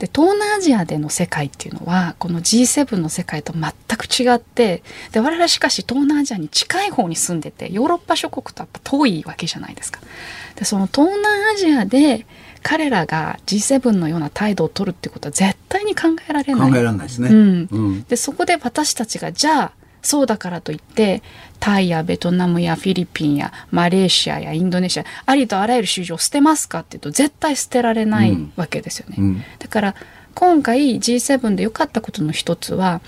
[0.00, 3.62] で東南アジアでの世界っていうのはこの G7 の世界と全
[3.98, 4.82] く違って
[5.12, 10.00] で我々しかし東南アジアに近い方に住んでてヨーロッパ諸国とやっぱ遠いわけじゃないですか。
[10.56, 12.26] でその東南アジアで
[12.62, 16.70] 彼らが G7 のような態度を取るってことは絶対に考えられない。
[16.70, 17.28] 考えられないですね。
[17.28, 19.72] うん、うん、でそこで私たちがじゃあ
[20.02, 21.22] そうだからといって
[21.58, 29.16] タイやベトナムやフィリピンやマレーシアやインドネシアありとあらゆる市場を捨てますかっていうと絶対捨てられないわけですよね。
[29.18, 29.94] うん、だから
[30.34, 33.00] 今回 G7 で良かったことの一つは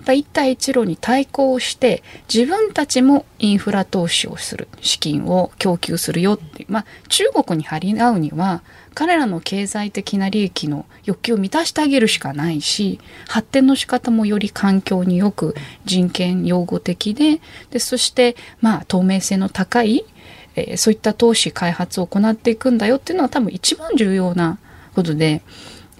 [0.00, 8.62] やっぱ一帯一路に対抗して自分たちもインフラ投資をする資金を供給するよってまあ中国に張り合うには
[8.94, 20.04] 彼らの経済的な利益の欲求を満たしてあげるしかないし発展の仕方もより環境によく人権擁護的ででそしてまあ透明性の高い、
[20.56, 24.58] えー、そういった投資開発を行っていくんだよっていうのは多分一番重要な
[24.94, 25.42] ことで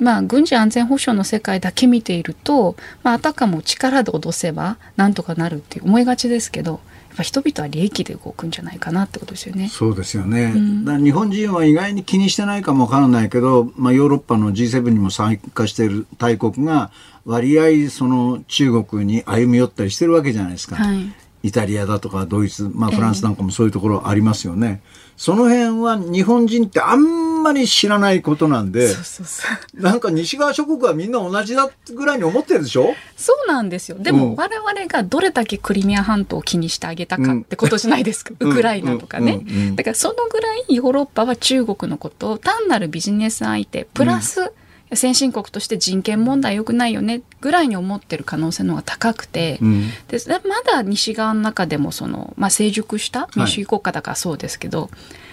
[0.00, 6.80] まあ、軍事安全保障の世界だけ見ていると、まあ、あたかも力で脅せばなんとかなるって思いがちですけど
[7.12, 9.68] っぱ人々は利益で動くんじゃないかなってことですよね。
[9.68, 10.52] そうですよね。
[10.54, 16.90] うん、日本人は意外に気にしてないかもわからないけど、まあ、ヨーロッパの G7 にも参加している大国が
[17.24, 20.76] 割合その中国に歩み寄ったりしてるわけじゃないですか。
[20.76, 24.82] はい、イタリアだとかドイツ、まあ、フランスなんかもそういうところありますよね。
[24.84, 29.42] えーその辺は日本人ってあんまり知らないことなんで、そうそうそ
[29.78, 29.82] う。
[29.82, 32.94] なんか西側諸国はみんな同じだぐらいに思ってるでしょ？
[33.18, 33.98] そうなんですよ。
[33.98, 38.32] でも我々がどれだけクリミア半島を気にしてあげたかってことじゃないですか。
[38.40, 44.50] うん、ウクライナとかね、だからそのぐらいヨーロッパは中国のことを単なるビジネス相手、プラス、うん
[44.92, 50.18] 先進国として人権問題良くないよねぐらいに思ってる可能性の方が高くて、うん、で
[50.48, 54.90] まだ西側の中でもその、まあ、成熟した民主主義国家だからそうですけど、はい、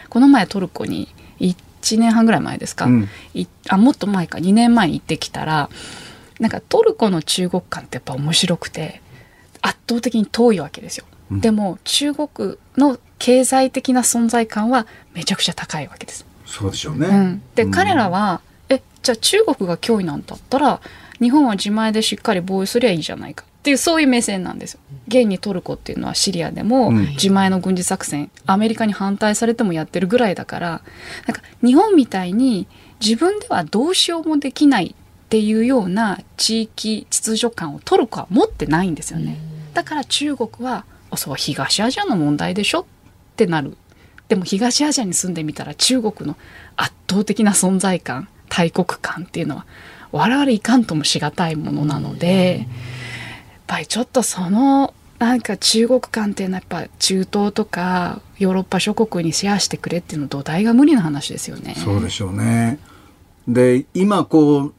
[0.09, 1.07] この前トルコに
[1.39, 3.09] 1年半ぐらい前ですか、うん、
[3.69, 5.69] あもっと前か2年前に行ってきたら
[6.39, 9.01] なんかトルコの中国観ってやっぱ面白くて
[9.61, 11.05] 圧倒的に遠いわけですよ。
[11.31, 16.25] うん、でも中国の経済的な存在感はめちゃくちゃ高いわけです。
[16.45, 17.41] そうでしょうね。
[17.55, 18.41] で、彼らは
[19.07, 20.81] じゃあ中国が脅威なんだったら
[21.21, 24.81] 日本は自前でしっかり防衛すりゃいいじゃないかっていうそういう目線なんですよ。
[25.07, 30.81] 現にトルコっていうのはシリアでも自前の軍事作戦、アメリカに反対されてもやってるぐらいだから
[31.25, 32.67] なんか日本みたいに
[32.99, 39.39] 自分ではどうしようもできないっていうような地域秩序感をトルコは持ってないんですよね。
[39.73, 40.83] だから中国は
[41.15, 42.85] そう東アジアの問題でしょっ
[43.37, 43.77] てなる。
[44.27, 46.35] でも東アジアに住んでみたら中国の
[46.75, 49.65] 圧倒的な存在感大国感っていうのは
[50.11, 52.67] 我々いかんともしがたいものなので、やっ
[53.67, 61.75] ぱりちょっとそのなんか中国感っていうのはやっぱ中東とかヨーロッパ諸国にシェアしてくれっていうの土台が無理な話ですよね。
[61.77, 62.79] そうでしょうね。
[63.47, 64.73] で今こう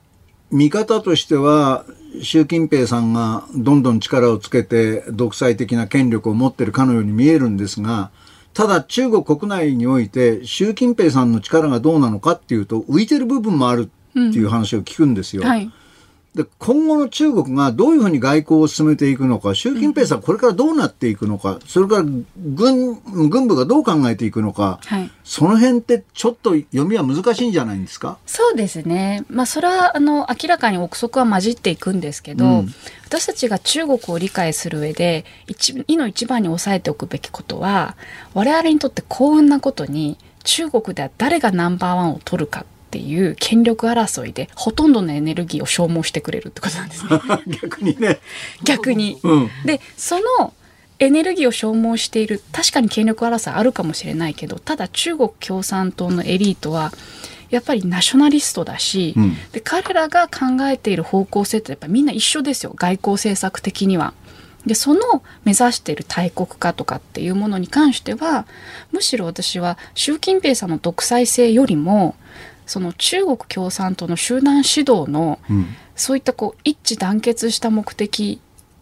[0.51, 1.85] 見方としては
[2.23, 8.11] 習近平さんがどんどん力をつけて独裁的な権力を持ってるかのように見えるんですが
[8.59, 15.43] ただ中国国内において習近平さんの力がどうなのかっていうと浮いてる部分もあるっていう話を聞くんですよ。
[15.43, 15.71] うんはい
[16.35, 22.05] で今後の中国がどういうふうに外交を進めていくのか、習近平さん、これからどうなっていくのか、それから
[22.37, 28.19] 軍軍部がどう考えていくのか、はい、その辺ってちょっと読みは難しいんじゃないんですか？
[28.27, 32.75] そうですね、まあ、それはあの明らかに憶測は混じっていくんですけど、うん、
[33.07, 37.97] 私たちが中国を理解する上で一、いの一番に押さえておくべきことは、
[38.35, 42.61] 我々にとって幸運なことに、中国では誰がナンバーワンを取るか。
[42.61, 47.21] っていう権力争いでほとんどのエネルギーを消耗してくれるってことなんですね。
[47.61, 48.19] 逆にね。
[48.65, 49.19] 逆に。
[49.23, 50.55] うん、でその
[50.99, 56.93] エネルギーを消耗している確かに権力争いあるかもしれないけどただ中国共産党のエリートは
[57.51, 64.13] やっぱりナショナリストだし、うん、で彼らが考えている方向性ってやっぱりみんな一緒ですよ外交政策的には。
[64.67, 68.47] でその目指している大国化とかっていうものに関しては
[68.93, 72.17] むしろ私は習近平さんの独裁性よりも
[72.69, 75.67] その中国共産党の集団指導の、うん、
[75.97, 78.41] そういったこう一致団結した目的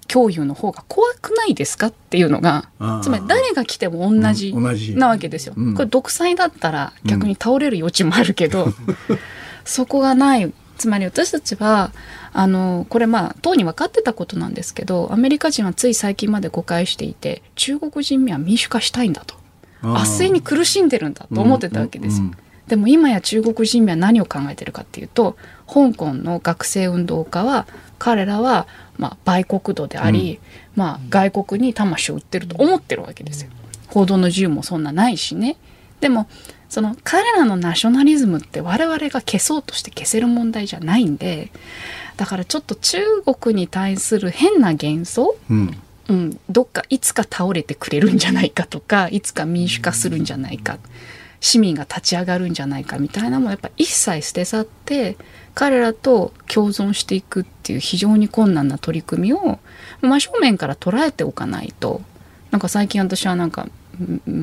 [0.09, 2.69] 共有の方が怖くないですかっていうのが
[3.03, 4.53] つまり誰が来ても同じ
[4.97, 5.55] なわけですよ。
[5.57, 8.75] うん、これ独裁だったら逆に倒れる余地もあるけど、うん、
[9.65, 10.53] そこがない。
[10.79, 11.91] つまり私たちは
[12.35, 19.37] あのこれまあ党に分かってたことなんですけどアメリカ人はつい最近まで誤解していて中国人民は民主化したいんだと。
[19.83, 22.25] 圧政に苦しんでるんだと思ってたわけですよ。
[22.25, 22.37] うん
[22.69, 25.37] でも今や中国人民は何を考えてるかっていうと
[25.67, 27.67] 香港の学生運動家は
[27.99, 28.67] 彼らは
[28.99, 30.41] まあ売国度であり、
[30.75, 33.51] うん、まあ外国に魂を売ってると思ってるわけですよ。
[33.89, 35.57] 報道の自由もそんなないしね。
[36.01, 36.29] でも
[36.69, 41.53] その彼らのナショナリズムって我々が消そうとして消せる問題じゃないんで
[42.17, 50.79] だからちょっと中国に対する変な幻想、うん、うん、どっかいつか倒れてくれるんじゃないかとかいつか民主化するんじゃないか
[51.41, 55.17] 市民が立ち上がるんじゃないかみたいなもやっぱ一切捨て去って
[55.55, 59.59] 彼らと共存していくっていう非常に困難な取り組みを
[60.01, 62.03] 真正面から捉えておかないと
[62.51, 63.69] なんか最近私はなんか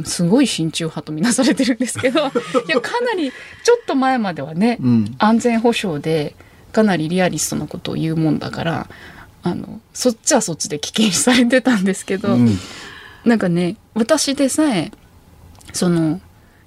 [0.05, 2.27] すごい親中派とみなされてるんですけど
[2.67, 6.35] いやかなりちょっと前まではね、うん、安全保障で
[6.71, 8.89] かなりリアリストなことを言うもんだから
[9.43, 12.57] あのそっちはそっちで危険視されてたんですけど、うん、
[13.25, 14.91] なんかね私でさえ
[15.71, 16.19] その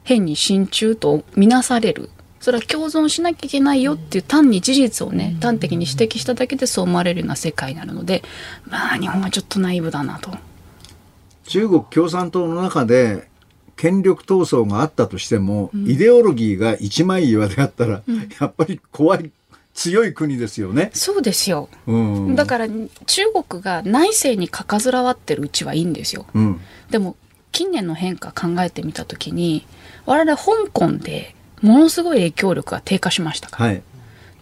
[0.06, 8.22] 変に親中と見なされるそれは共存しなきゃいけないよっていう単に事実をね端的に指摘しただけでそう思われるような世界になるので
[8.66, 10.30] まあ日本はちょっとナイーブだなと。
[11.48, 13.28] 中国共産党の中で
[13.76, 19.30] 権力闘争があったとしても、うん、イデオロギーが一枚岩であったら、うん、やっぱり怖い
[19.74, 20.90] 強い国ですよね。
[20.94, 21.68] そうですよ。
[21.86, 21.96] う
[22.30, 26.26] ん、だから中国が内政にかかずらわってるうちはいいんですよ。
[26.32, 27.16] うん、でも
[27.50, 29.66] 近年の変化考えてみた時に
[30.06, 33.66] 我々香港でものすごい影響力が低下しましたから。
[33.66, 33.82] はい、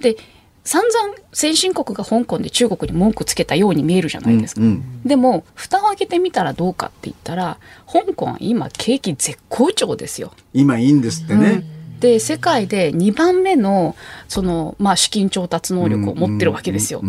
[0.00, 0.16] で
[0.64, 4.62] 散々先進国が香港で中国に文句つけたように見えるじゃないですか。
[4.62, 10.32] うんうん、でも蓋を開けてみたらどうかって言ったら香港は今景気絶好調ですよ。
[10.52, 11.50] 今いいんですってね。
[11.50, 13.96] うんで世界で2番目の
[14.28, 17.02] その、まあ、資金調達能力を持ってるわけですよ。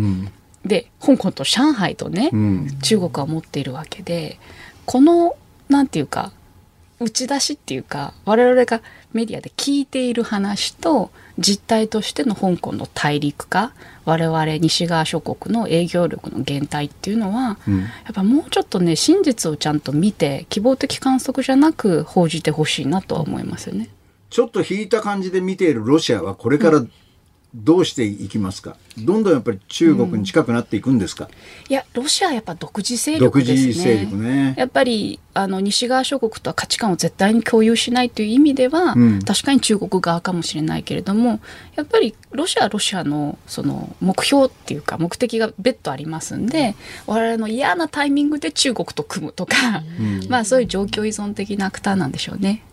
[0.65, 4.39] で香港と上海とね、うん、中国は持っているわけで
[4.85, 5.35] この
[5.67, 6.31] なんていうか
[6.99, 8.81] 打ち出しっていうか我々が
[9.13, 13.73] メディアで聞いている話と実態としての香港の大陸化
[14.05, 23.89] 我々西側諸国の営業力の減退っていうのは、うん、やっぱもうちょっとね真実をちゃんと見て希望的観測じゃなく報じてほしいなとは思いますよね。
[24.29, 26.85] ちょっと引いた感じで見ているロシアはこれから
[27.57, 28.75] どうしていきますか？
[28.97, 31.31] どんどんやっぱり中国に近くなっていくんですか、うん、
[31.71, 33.73] いやロシアはやっぱ独自勢力ですね。
[33.73, 34.55] 勢力ね。
[34.57, 41.39] やっぱりあの西側諸国とは価値観を絶対に共有しないという意味では、うん、確かに中国側かもしれないけれども
[41.75, 46.75] やっぱりロシアはロシアのその目標っていうか目的が別途ありますんで、
[47.07, 49.55] うん、我々の嫌なタイミングで中国と組むとか、
[50.29, 52.63] まあそういう状況依存的なアクターなんでしょうね。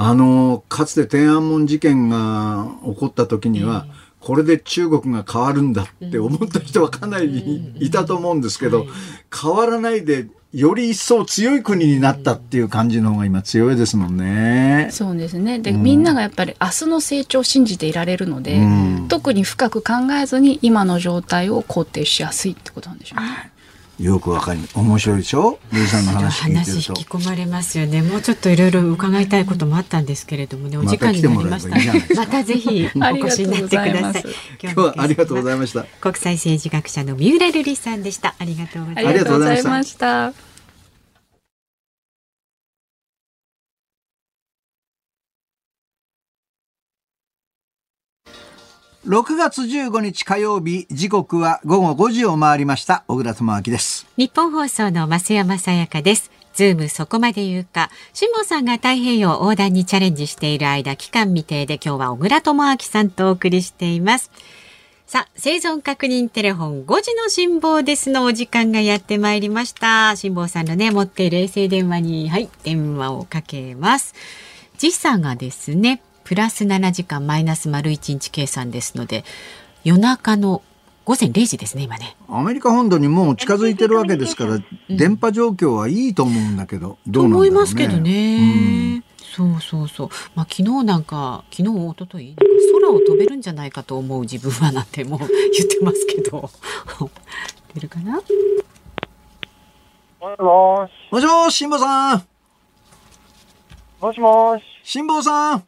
[0.00, 3.86] あのかつて天安門事件が起こった時には、
[4.28, 8.84] これで中国が変わるんだって思った人はかなりいたと思うんですけど、
[9.34, 14.88] 変わらないでより一層強い国になったっていう感じの方が今強いですもんね。
[14.90, 15.60] そうですね。
[15.60, 23.50] で、うん、みんながやっぱり明日の成長を信じていられるので、うん、特に深く考えずに今の状態を肯定しやすいってことなんでしょうね。
[23.98, 25.58] よくわかり面白いでしょ？
[25.72, 26.92] ルイさんの話聞いてると。
[27.00, 28.00] 引き込まれますよね。
[28.00, 30.78] もうちょっといろいろ伺いたいこともあったんですけれどもね。
[30.78, 32.14] お時間になりました。
[32.14, 34.24] またぜひお越しになってください。
[34.62, 35.84] 今日はありがとうございました。
[36.00, 38.36] 国際政治学者の三浦瑠麗さんでした。
[38.38, 38.94] ありがとうご
[39.40, 40.32] ざいました
[49.08, 53.04] 6月15日火曜日時刻は午後5時を回りました。
[53.08, 54.06] 小倉智明です。
[54.18, 56.30] 日本放送の増山さやかです。
[56.52, 57.88] ズームそこまで言うか。
[58.12, 64.30] 辛坊さんが太平洋横断にチャレンジしている間期間未定で今日は小倉智明さんとお送りしています。
[65.06, 70.16] さあ、生存確認テレフォン5時の辛抱ですのお時間がやってまいりました。
[70.16, 74.14] 辛坊さんのね、持っている衛星電話に、はい、電話をかけます。
[74.76, 79.24] 時差がですね、プラス7時間マイナス丸1日計算ですので
[79.82, 80.60] 夜中の
[81.06, 82.18] 午前0時ですね今ね。
[82.28, 84.64] アメリカ本土にもう近づいてるわけですから、うん、
[84.94, 90.08] 電波状況はいいと思うんだけどどうなんだろう、ね、思いますけどね、うん、そうそうそう。
[90.34, 92.42] まあ昨日なんか昨日一昨日なんか
[92.78, 95.30] 空を飛べるんじゃないかと思う自分はなんてもう言っ
[95.66, 96.50] てますけど。
[97.72, 98.12] 出るかな？
[98.12, 98.20] も
[100.36, 100.90] しもし。
[101.10, 102.26] もしもし辛坊さん。
[104.02, 104.62] もしもし。
[104.84, 105.64] 辛坊さん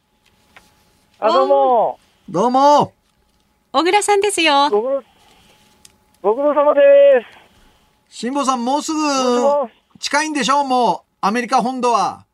[1.23, 1.99] あ、どうも。
[2.31, 2.95] どうも。
[3.73, 4.71] 小倉さんですよ。
[4.71, 5.03] ご苦労、
[6.23, 6.81] ご苦労様で
[8.09, 8.99] 辛坊さん、もうすぐ
[9.99, 12.25] 近いんでしょうもう、アメリカ本土は。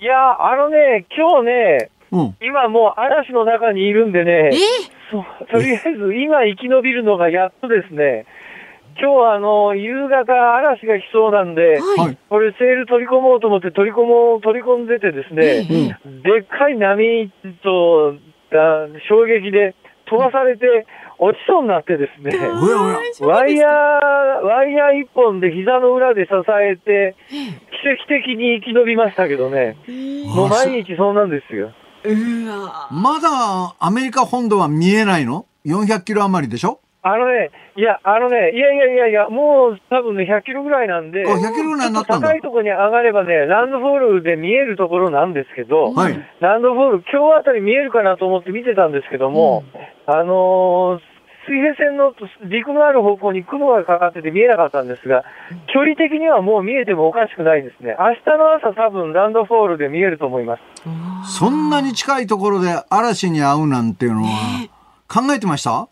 [0.00, 4.50] いや、あのね、今日ね、うん、今もう嵐の中にいるんでね、
[5.52, 8.24] とりあえず今生き延びるのがやっとですね、
[9.00, 17.30] 今日はあの、夕方嵐が来そうなんで、はい、これセール取り込もうと思って取り込もう、取り込んでてですね、うん、でっかい波
[17.62, 18.14] と
[19.08, 19.74] 衝撃で
[20.06, 20.86] 飛ばされて、
[21.20, 22.32] 落ちそうになってですね、
[23.20, 29.76] ワイヤー、ワイヤー一本で膝の裏で支えて、奇跡的に生き延びましたけどね、
[30.26, 31.72] もう毎日そうなんですよ。
[32.92, 36.80] まだアメリカ本土は見えないの ?400 キロ余りでしょ？
[37.08, 42.28] あのね、いや、あのね、いやいやいやいや、もう多分ね、100キロぐらいなんで、あ、100キロぐらいになったんだ。
[42.28, 49.64] 高いところに上がればね、ランドフォールで見えるところなんですけど、はい、ランドフォール、今日あたり見えるかなと思って見てたんですけども、
[50.06, 51.00] うん、あのー、
[51.46, 52.12] 水平線の
[52.44, 55.24] 陸のある方向に雲がかかってて見えなかったんですが、
[55.72, 57.96] 距離的にはもう見えてもおかしくないですね。
[57.98, 60.62] 明日の朝多分ランドフォールで見えると思います。
[61.38, 64.68] そんなに近いところで嵐に会うなんていうのは、
[65.08, 65.88] 考えてました？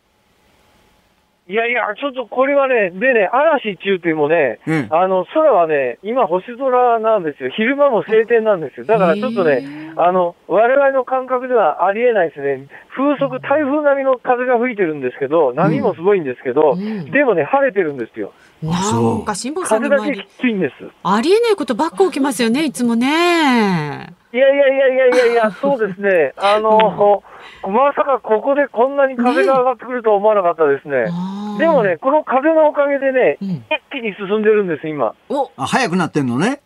[1.48, 7.50] いやいや、ちょっとこれはね、でね、嵐中っていうもね、うん、あの、空はね、今星空なんですよ。
[7.50, 8.84] 昼間も晴天なんですよ。
[8.84, 12.66] だからちょっとね、あの、我々の感覚ではありえないですね。
[12.96, 18.32] 風速、台風並みの風が吹いてるんですけど、波もすごいんですけど、うん、でもね、晴れてるんですよ。
[18.60, 20.74] なんか、辛坊さん風だけきついんです。
[21.04, 24.14] ありえないことばっか起きますよね、いつもね。
[24.36, 26.34] いやいやいやいやいやいや、 そうですね。
[26.36, 27.22] あの、
[27.64, 31.04] うん、まさかここでこんなに風が上がってくるとは思わなかったですね。
[31.04, 31.10] ね
[31.58, 35.14] でもね、この風のおかげでね、うん、一気に進んでるんです、今。
[35.30, 36.60] おあ、早くなってんのね。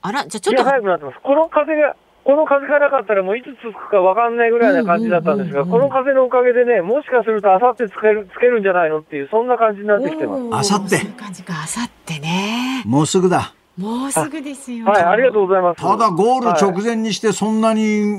[0.00, 0.64] あら、じゃちょっと。
[0.64, 1.18] 早くなってます。
[1.22, 10.72] この風が、この風がなかったらもういつつくかわかんないぐらいな感じだったんですが、この風のおかげでね、もしかするとあさってつける、つけるんじゃないのっていう、そんな感じになってきてます。
[10.72, 10.96] あさって。
[10.96, 12.82] そういう感じか、あさってね。
[12.86, 13.54] もうすぐだ。
[13.78, 14.86] もうすぐですよ。
[14.86, 15.80] はい、ありがとうございます。
[15.80, 18.18] ただゴール直前にしてそんなに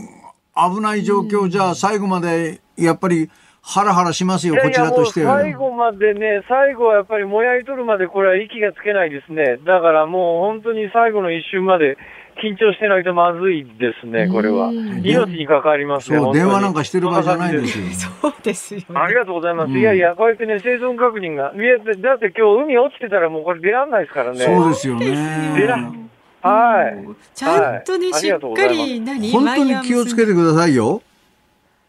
[0.55, 3.30] 危ない状況じゃ、最後までやっぱり
[3.62, 5.41] ハラハラしますよ、こちらとしては。
[5.41, 9.57] 最後までね、最後はやっぱりもやり取るまでこれは息がつけないですね。
[9.66, 11.97] だからもう本当に最後の一瞬まで
[12.43, 14.71] 緊張してないとまずいですね、これは。
[14.71, 16.31] 命に関わりますよ。
[16.33, 18.09] 電話なんかしてる場合じゃないですよ。
[18.21, 19.71] そうですよ、ね、ありがとうございます。
[19.71, 21.53] うん、いやいや、こうやってね、生存確認が。
[21.53, 24.39] だって今日海落ちてたらもうこれ出らんないですからね。
[24.39, 25.55] そうですよね。
[25.57, 26.09] 出らん。
[26.41, 27.07] はい。
[27.35, 31.01] ちゃんとね、はい、しっかり何本当に気をつけてくださいよ。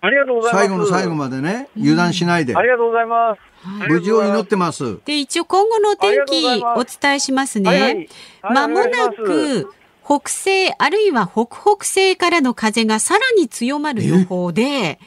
[0.03, 0.63] ありがとうございます。
[0.63, 2.57] 最後の最後までね、油断しないで。
[2.57, 3.41] ありがとうございます。
[3.89, 4.99] 無事を祈ってます。
[5.05, 8.09] で、一応今後のお天気お伝えしますね。
[8.43, 9.71] まもなく、
[10.11, 14.99] 北西あるいは北北西からの風がさらに強まる予報で、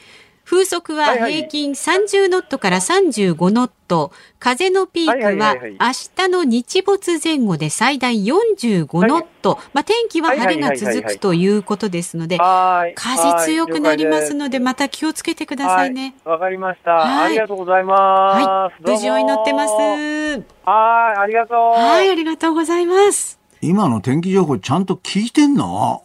[0.46, 5.68] 風速は平均30ノットから35ノット、風のピークは明
[6.16, 16.14] 日の日没前後で最大45ノット、まあ、天気は晴れが続くということですので、風強くなりますので、また気をつけてくださいね。
[16.24, 18.38] わかりました、ありがとうございます。
[18.38, 19.74] はい、無事を祈ってます。
[19.74, 21.58] はい、ありがとう。
[21.58, 23.43] はい、ありがとうございます。
[23.68, 26.02] 今の天気情報ちゃんと聞いてんの？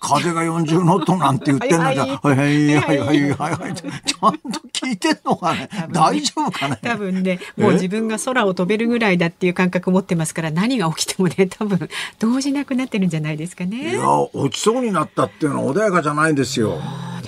[0.00, 2.36] 風が40ノットなんて言ってんのじゃ、 はい。
[2.36, 6.78] はいはいはいはい はい、ちゃんと聞いてんのかね、大丈夫かね？
[6.82, 11.88] 多分ね、もう自分が空を飛べるぐらいだっていう感覚持ってますから、何が起きてもね、多分
[12.18, 13.92] 動じなくなってるんじゃないですかね。
[13.92, 16.80] いや、落ちそうになったっていうのは穏やかじゃないですよ。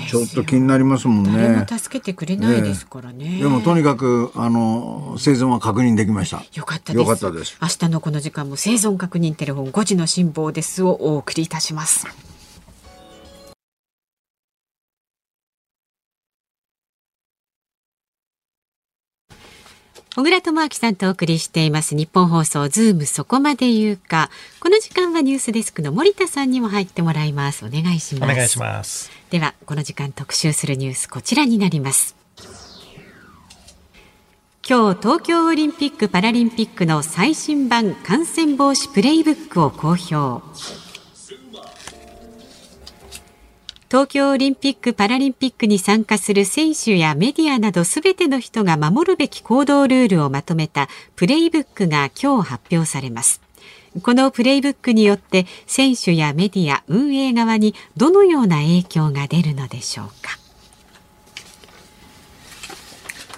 [0.08, 1.32] ちょっと気になりますもんね。
[1.32, 3.38] 誰も助けてくれないですからね。
[3.38, 6.42] でもとにかくあの生存は確認できました。
[6.54, 7.56] よかったよかったです。
[7.60, 12.29] 明日のこの時間も生存確認テレフォン5時の辛抱ですをお送りいたします。
[20.20, 21.96] 小倉智昭さんとお送りしています。
[21.96, 24.28] ニッポン放送ズームそこまで言うか。
[24.60, 27.64] この時間はニュースデスクの森田さんにも入ってもらいます。
[27.64, 28.30] お願いします。
[28.30, 29.10] お願いします。
[29.30, 32.16] ではこの時間特集するニュースこちらになります。
[34.68, 40.44] 今日東京オリンピック・パラリンピックの最新版感染防止プレイブックを公表
[43.90, 53.40] 東京オリンピック・パラリンピックに参加する選手やメディアなどすべての人が守るべき行動ルールをまとめたプレイブックが今日発表されます。
[54.00, 60.39] このプレイブックによって選手やメディア、運営側にどのような影響が出るのでしょうか。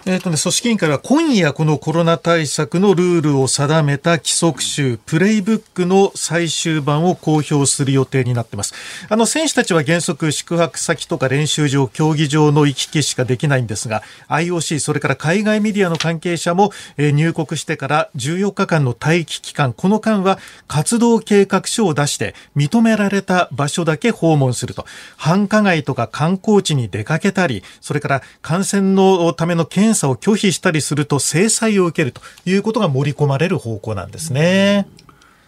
[0.04, 8.74] えっ、ー、とね、組織委員会は今夜このコロナ対策のルールを定めた規則集、プレイブックの最終版を公表する予定になっています。
[9.08, 24.84] あの、選手たちは原則宿泊先とか練習場、競技場の行き来しかできないんですが、IOC、それから海外メディアの関係者も、えー、入国してから14日間の待機期間、この間は活動計画書を出して認められた場所だけ訪問すると。
[25.16, 34.88] 繁華街とか観光地に出かけたり、それから感染のための検査を拒否したりすると制裁を受けるということが盛り込まれる方向なんですね。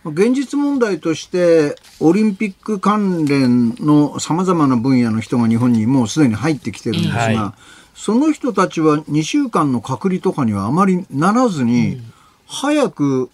[0.04, 7.60] 現実問題としてオリンピック関連のさまざまな分野の人が日本にもうすでに入ってきてるんですが、はい、
[7.94, 12.02] その人たちは2週間の隔離とかにはあまりならずに、
[12.46, 13.30] 早く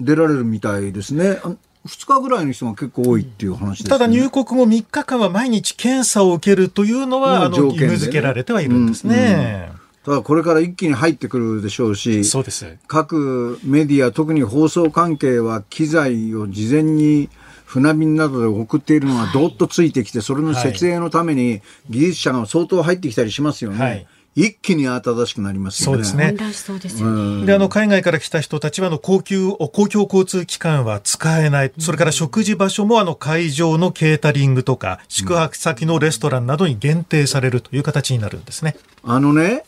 [0.00, 1.40] 出られるみたいですね。
[1.86, 9.66] 2日ぐらいの人が結構多いっていう話、ね、ただ入国後3日間は毎日検査を受けるというのは、あの義務付けられてはいるんですね。
[9.66, 9.77] うんうん
[10.08, 17.28] ただこれから一気に入ってくるでしょうし、そうです各メディア、特に放送関係は機材を事前に
[17.66, 23.84] 船便などで送っているのがどっとついてきて、それの設営のために技術者が相当入ってきたりしますよね。
[23.84, 26.04] はい一気に慌ただしくなりますよね。
[26.52, 27.44] そうですね。
[27.44, 31.72] で、あの、海外から来た人たちは、あの、公共、公共交通機関は使えない。
[31.80, 38.76] それから食事場所も、あの、会場のケータリングとか、宿泊先のレストランなどに限定されるという形になるんですね。
[39.02, 39.64] あのね、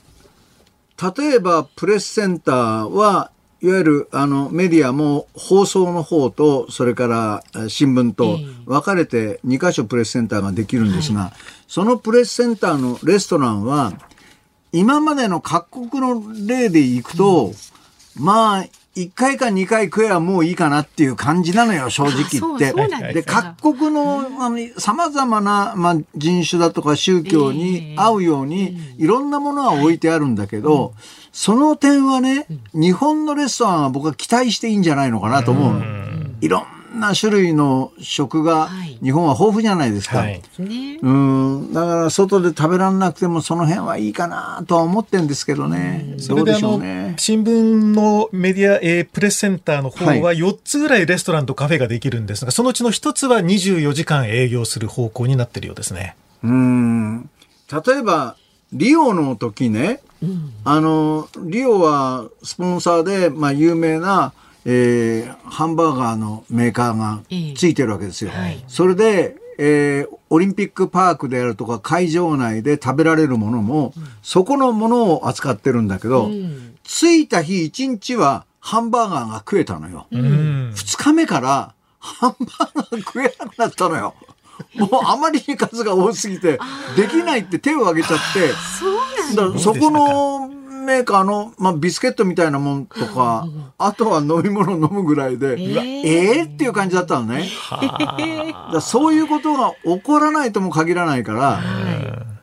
[1.00, 3.30] 例えばプレスセンターは
[3.62, 7.06] いわゆるあのメディアも放送の方とそれか
[7.52, 11.32] ら新聞と分かれて2箇所プレスセンターができるんですが、
[11.68, 13.92] そのプレスセンターのレストランは
[14.72, 17.52] 今までの各国の例でいくと、
[18.16, 18.64] まあ
[18.96, 23.12] 1回か2回食えばもういいかなっていう感じなのよ、正直言って。
[23.14, 24.24] で、各国の
[24.78, 30.94] 様々な、まあ、人種だとか宗教に合うように、いろんなものは置いてあるんだけど、
[31.32, 35.84] その点はね、日本のレストランは僕は期待していいんじゃないのかなと思うの。
[36.40, 38.68] いろんな種類の食が
[39.02, 40.18] 日本は豊富じゃないですか。
[40.18, 41.72] はい、うん。
[41.72, 46.14] だから外で食べられなくてもその辺はいいかなとは思ってるんですけどね。
[46.18, 56.16] それであの、ね、新聞のメディア、えー、プレスセンターの方は4つぐらいレストランとカフェができるんですが、そのうちの1つは24時間営業する方向になってるようですね。
[56.44, 57.30] うん。
[57.70, 58.36] 例えば
[58.72, 64.32] リオの時ね、うん、あのリオはスポンサーで、まあ、有名な
[64.64, 67.22] えー、ハンバーガーのメーカーが
[67.56, 68.30] ついてるわけですよ。
[68.30, 80.06] はい、それで、えー、オリンピックパークであるとか会場内で食べられるものも、うん、そこのものを扱ってるんだけど、うん、着いた日1日はハンバーガーが食えたのよ。
[80.10, 84.14] うん、2日目からハンバーガー食えなくなったのよ。
[84.74, 86.58] もうあまりに数が多すぎて、
[86.96, 88.52] できないって手を挙げちゃって、
[89.58, 90.50] そこの
[90.80, 93.46] メーカーの、まあ、ビスケットみたいなもんとか、
[93.78, 97.48] あとは飲み物飲むぐらいで、えー、えー、っていう感じだったのね。
[98.72, 101.60] だそういうことが起こらないとも限らないから、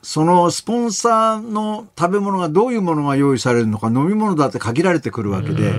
[0.02, 5.74] そのスポンサーの食べ物がどういうものが用意されるのか、飲み物だって限られてくるわけで。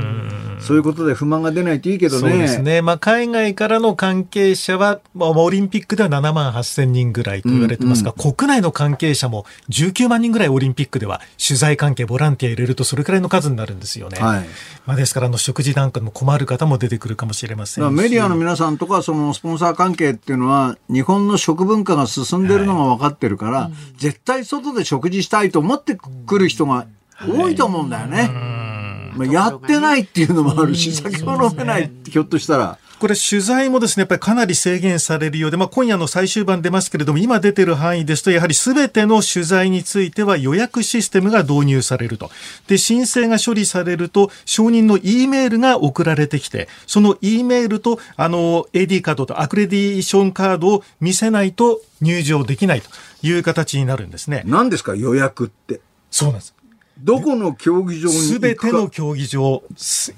[0.60, 2.30] そういうことで不満が出ないといいけどね。
[2.30, 2.82] そうですね。
[2.82, 14.18] まあ、海外からの関係者は、まあ、オリンピックでは7万8000人ぐらいと言われてますが、うんうん、国内の関係者も19万人ぐらいオリンピックでは取材関係、ボランティア入れるとそれくらいの数になるんですよね。
[14.20, 14.46] はい、
[14.86, 26.86] まあ、ですから、あの、食事なんかでも困る方も出てくるかもしれませんメディアの皆さんとか、そのスポンサー関係っていうのは、日本の食文化が進んでるのが分かってるから、はい、絶対外で食事したいと思ってくる人が
[27.26, 28.30] 多いと思うんだよね。
[28.32, 28.77] はい
[29.14, 32.78] まあ、やってないっていうのもあるし、酒も飲めないって、ひょっとしたら。
[32.98, 42.30] これ取材もですね、やっぱりかなり制限されるようで、まあ、今夜の最終版出ますけれども、今出てる範囲ですと、やはりすべての取材については予約システムが導入されると。
[42.66, 52.88] で、申請が処理されると、承認の E メールが送られてきて、その E メールと、あの、AD カードとアクレディションカードを見せないと入場できないと
[53.22, 54.42] いう形になるんですね。
[54.44, 55.80] 何ですか、予約って。
[56.10, 56.57] そうなんです。
[57.00, 59.62] どこの競技場にすべての競技場、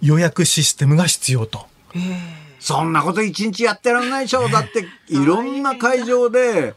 [0.00, 1.66] 予約システムが必要と。
[2.58, 4.48] そんなこと一日やってらんないでしょ。
[4.48, 6.74] だって、 いろんな会場で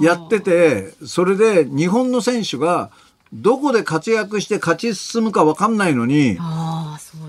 [0.00, 2.90] やってて、それで日本の選手が
[3.34, 6.38] どこで活躍して勝ち進むか分かんないのに、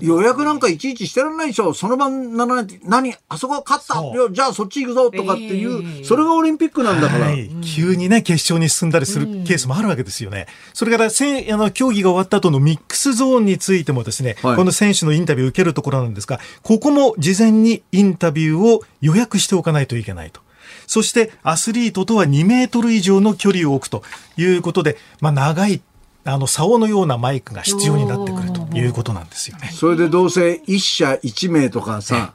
[0.00, 1.74] 予約なんかいちいちしてらんないでしょ。
[1.74, 4.32] その晩ならない何あそこ勝った。
[4.32, 10.46] じゃあそっち行くぞとかっていう、えー、それがオリンピックなんだから、はい、急にね、決勝に進んだりするケースもあるわけですよね。
[10.74, 20.40] それからせあの、競技が終わった後のミックスゾーンについてもですね、はい、この選手のインタビュー受けるところなんですが、ここも事前にインタビューを予約しておかないといけないと。
[20.86, 24.02] そしてアスリートとは2メートル以上の距離を置くと
[24.36, 25.82] いうことで、まあ長い
[26.26, 29.70] あの竿のようなマイクが必要になってくるということなんですよね。
[29.72, 32.34] それでどうせ一社一名とかさ、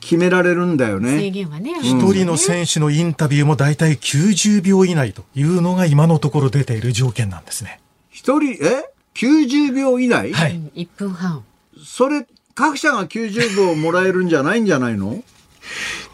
[0.00, 1.18] 決められるんだよね。
[1.18, 1.72] 制限はね。
[1.82, 7.80] 一、人の選手のインタビューも大体90秒以内というのが今のところ出ている条件なんですね。
[8.10, 10.32] 一人、え ?90 秒以内？
[10.32, 10.60] はい。
[10.74, 11.44] 1分半。
[11.84, 15.22] それ、各社が90秒もらえるんじゃないんじゃないの？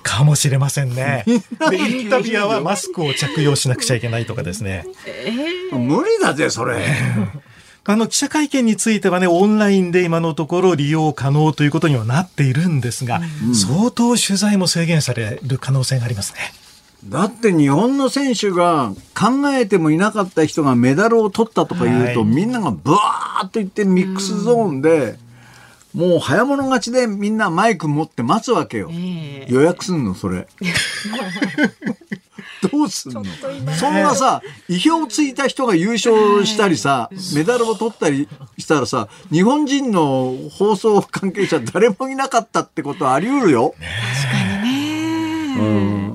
[0.08, 1.24] かもしれませんね。
[1.70, 4.86] で、インタビュアーはマスクを着用しなくちゃいけないとかですね。
[5.72, 6.82] 無理だぜ、それ。
[7.84, 13.20] あの、記者会見についてはね、オンラインで今のところ利用可能ということにはなっているんですが、
[13.54, 16.38] 相当取材も制限される可能性がありますね。
[17.04, 25.16] だって日本の選手が考えてもいなかった人がメダルを取ったとか言うと、はいみんながブワーッと言ってミックスゾーンで、
[25.94, 28.90] もう早物勝ちでみんなマイク持って待つわけよ。
[28.92, 30.46] ええ予約すんのそれ。
[32.70, 33.24] どうすんの？
[33.78, 38.28] そんなさ、意表ついた人が優勝したりさ、メダルを取ったり
[38.58, 43.74] したらさ、日本人の放送関係者誰もいなかったってことはあり得るよ。
[45.58, 46.07] うん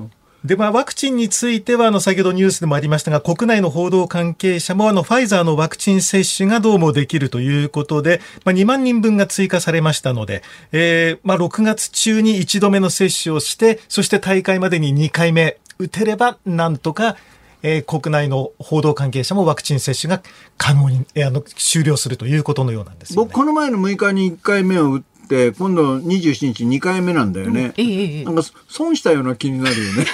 [0.44, 10.42] で、まあ、ワクチンについては、あの、先ほどニュースでもありましたが、国内の報道関係者も、あの、ファイザーのワクチン接種がどうもできるということで、まあ、2万人分が追加されましたので、
[10.72, 17.16] えー、まあ、6月中に1度目の接種をして、そして大会までに2回目打てれば、なんとか、
[17.62, 20.22] えー国内の報道関係者もワクチン接種が
[20.58, 23.16] 可能に、えーあの、終了するということのようなんです、ね。
[23.16, 27.72] 僕、この前の6日に1回目を打って、今度27日2回目なんだよね。
[27.76, 30.06] ええええなんか損したような気になるよね。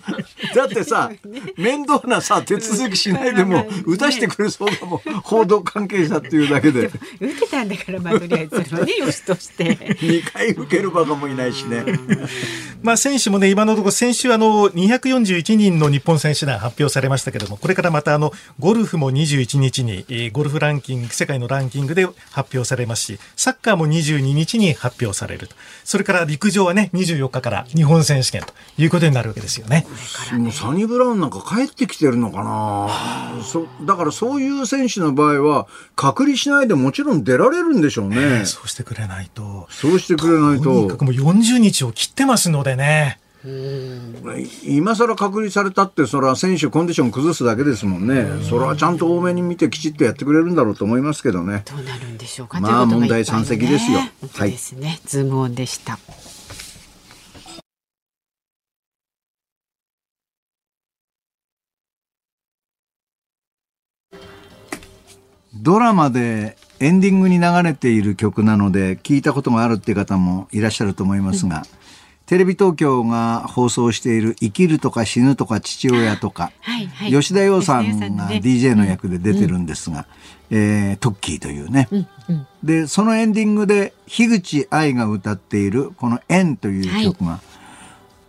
[0.55, 1.11] だってさ、
[1.57, 4.99] 面倒なさ、手続きしないでも、打たしてくれそうだもん。
[5.21, 6.91] 報道関係者っていうだけで。
[7.19, 9.75] 打てたんだから、まあ、とりあえずそれはね、よしとして。
[9.75, 11.83] 2回受けるバカもいないしね。
[12.81, 25.55] まあ、選手もね、今のところ、先週、あの、241人の日本選手団発表されましたけれども、これからまた、あの、ゴルフも21日に、えーゴルフランキング、世界のランキングで発表されますし、サッカーも22日に発表されると。
[25.83, 29.85] それから陸上はね、24日から日本選手権ということになるわけですよね。
[30.41, 32.89] もうサニブラウンなんか帰ってきてるのかな
[33.43, 38.45] そだからそういう選手の場合は、隔離しないでもちろん出られるんでしょうね。
[38.45, 39.67] そうしてくれないと。
[39.69, 41.05] そうしてくれないととにかく。
[41.05, 43.19] もう40日を切ってますのでね。
[44.63, 48.25] 今更隔離されたって、それは選手コンディション崩すだけですもんね。
[48.47, 51.63] それはちゃんと多めに見てきちっとやってくれるんだろうと思いますけどね。
[51.65, 52.59] どうなるんでしょうか。
[52.59, 54.99] まあ問題山積ですよ本当ですね。
[55.05, 55.97] ズームオンでした。
[65.61, 71.63] ドラマでエンディングに流れている曲なので聞いたことがあるっていう方もいらっしゃると思いますが、
[72.25, 77.11] テレビ東京が放送している生きるとか死ぬとか父親とか、はいはい。
[77.11, 80.07] 吉田洋さんがね DJ の役で出てるんですが、
[80.49, 81.87] えートッキーというね。
[82.63, 87.39] で、そのエンディングで樋口愛が歌っているこの縁という曲が、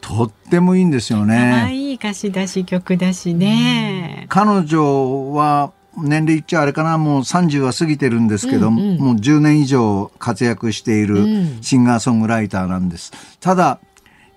[0.01, 1.37] とってもいいんですよ可ね。
[1.65, 4.27] 愛い歌詞だし曲だしね。
[4.29, 8.99] 彼女は年齢言っちゃあれかなもう30は過ぎてるんですけど、うんうん。
[8.99, 11.63] もう10年以上活躍しているうん。
[11.63, 13.13] シンガーソングライターなんです。
[13.41, 13.79] ただ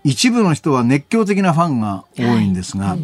[0.04, 2.96] 一部の人は熱狂的なファンが多いんですが、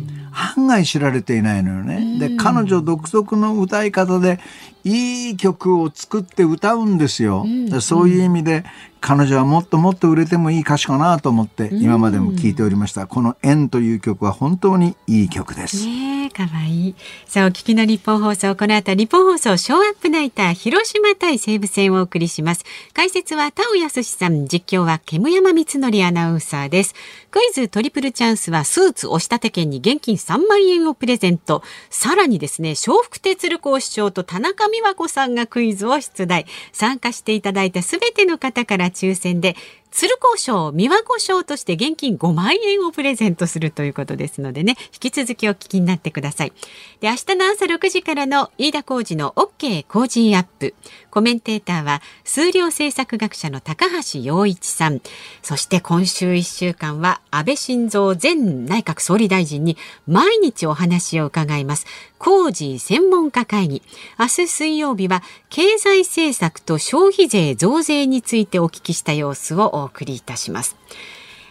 [0.56, 2.20] 案外知られていないのよね。
[2.20, 4.40] で彼女独特の歌い方で
[4.84, 7.46] いい曲を作って歌うんですよ。
[7.70, 8.64] でそういう意味で
[9.02, 13.08] 彼女はもっともっと売れてもいい歌手かなと思って今までも聴いておりました。
[13.08, 15.86] この「縁」という曲は本当にいい曲です。
[15.86, 16.96] ねえ、かわいい。
[17.26, 22.64] さあ、お聞きの日本放送、この後、日本放送ショーアップナイター、広島対西武戦をお送りします。
[22.94, 26.94] 解説は田尾康さん、実況は煙山光則アナウンサーです。
[27.32, 31.64] クイズトリプルチャンスは、スーツ押し立て券に現金3万円をプレゼント。
[31.90, 36.46] さらにですね、笑福亭鶴光師匠と田中美和子さんがクイズを出題。
[36.72, 39.56] 参加していただいたすべての方から抽選で、
[39.92, 46.54] 鶴光賞、美和子賞として現金5万円をプレゼントするということですのでね、引き続きお聞きになってください。
[47.02, 50.74] で、明日の朝6時からの飯田浩二の OK 工事アップ。
[51.10, 55.02] コメンテーターは数量政策学者の高橋洋一さん。
[55.44, 61.86] そして今週1週間は安倍晋三前内閣総理大臣に毎日お話を伺います。
[62.22, 63.82] Cozy 専門家会議。
[64.20, 70.78] 明日水曜日は経済政策と消費税増税についてお聞きした様子をお送りいたします。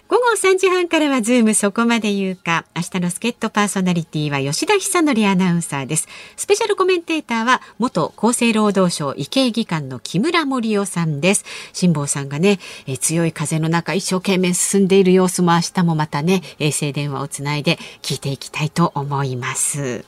[0.07, 2.67] 午後3時半からはズームそこまで言うか。
[2.77, 6.07] 明日の助っ人パーソナリティは吉田尚記アナウンサーです。
[6.37, 11.45] スペシャルコメンテーターは元厚生労働省医系技官の木村盛夫さんです。
[11.73, 20.05] 辛坊さんがね、え強い風の中一生懸命進んでいる様子も明日もまたね、衛星電話をつないで聞いていきたいと思います。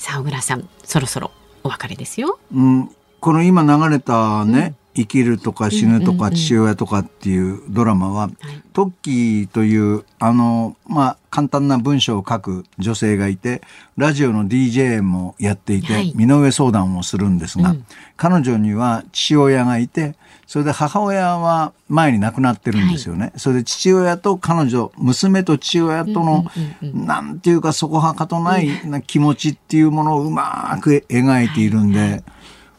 [0.00, 1.30] さあ小倉さんそろそろ
[1.62, 2.38] お別れですよ。
[2.54, 2.90] うん、
[3.20, 8.30] この今流れたね、生きるとか死ぬとか父親とかっていうドラマは、
[8.72, 13.60] トッキーというあのまあ簡単な文章を書く女性がいて
[13.98, 17.76] ラジオの DJ もやっていて、身の上相談をするんですが、
[18.16, 20.14] 彼女には父親がいて
[20.50, 23.32] それで母親は前に亡くなってるんですよね。
[23.36, 26.44] それで父親と彼女娘と父親との、
[26.82, 28.68] なんていうかそこはかとない
[29.06, 32.24] 気持ちっていうものをうまく描いているんで。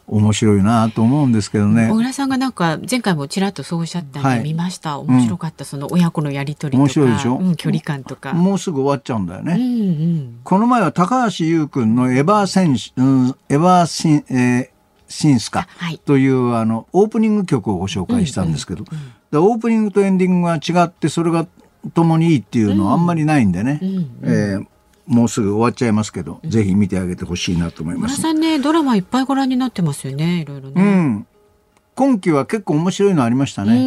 [0.08, 1.88] 面白いなと思うんですけどね。
[1.88, 4.98] 小倉さんがなんか前回もちらっとそうおっしゃったんで見ました。
[4.98, 6.82] はい、面白かった、その親子のやりとりとか。
[6.82, 8.34] 面白いでしょ、うん、距離感とか。
[8.34, 9.54] もうすぐ終わっちゃうんだよね。
[9.54, 9.64] うんう
[9.94, 14.71] ん、この前は高橋優君のエヴァー選手、うん、エヴァーシン、えー、
[15.12, 15.68] シンスか、
[16.04, 18.84] というあのオープニング曲をご紹介したんですけど、
[19.32, 21.46] オープニングとエンディングが違ってそれが
[21.94, 23.86] 共にいいっていうのはあんまりないんでね、う
[24.22, 24.66] えー
[25.04, 28.22] もうすぐ終わっちゃいますけど、うん、ぜひ見てあげてほしいなと思います。
[28.22, 30.80] さんね、ドラマいっぱいご覧になってますよね、いろいろね。
[30.80, 31.26] うん。
[31.96, 33.74] 今期は結構面白いのありましたね。
[33.74, 33.80] うん、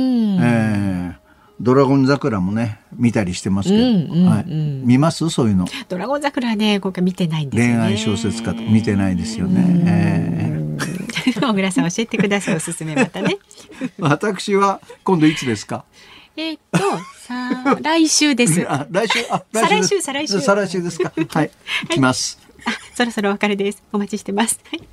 [0.44, 1.16] えー、
[1.62, 3.84] ドラゴン桜もね見たりしてますけど、
[4.30, 5.30] はい、見ます？
[5.30, 5.66] そういうの。
[5.88, 9.84] ドラゴン桜はね今回見てないんです、ね、恋愛小説家と見てないですよね。
[9.88, 13.38] えー、小倉さん教えてくださいおすすめまたね。
[14.00, 15.86] 私は今度いつですか？
[16.38, 16.80] えー、っと、
[17.28, 18.66] さ来週です。
[18.70, 21.12] あ、来週、あ、来週、再来週、再来週ですか？
[21.30, 21.52] はい、
[21.90, 22.38] 来ます。
[22.66, 23.82] あ、そろそろお別れです。
[23.94, 24.60] お待ちしてます。
[24.70, 24.84] はい。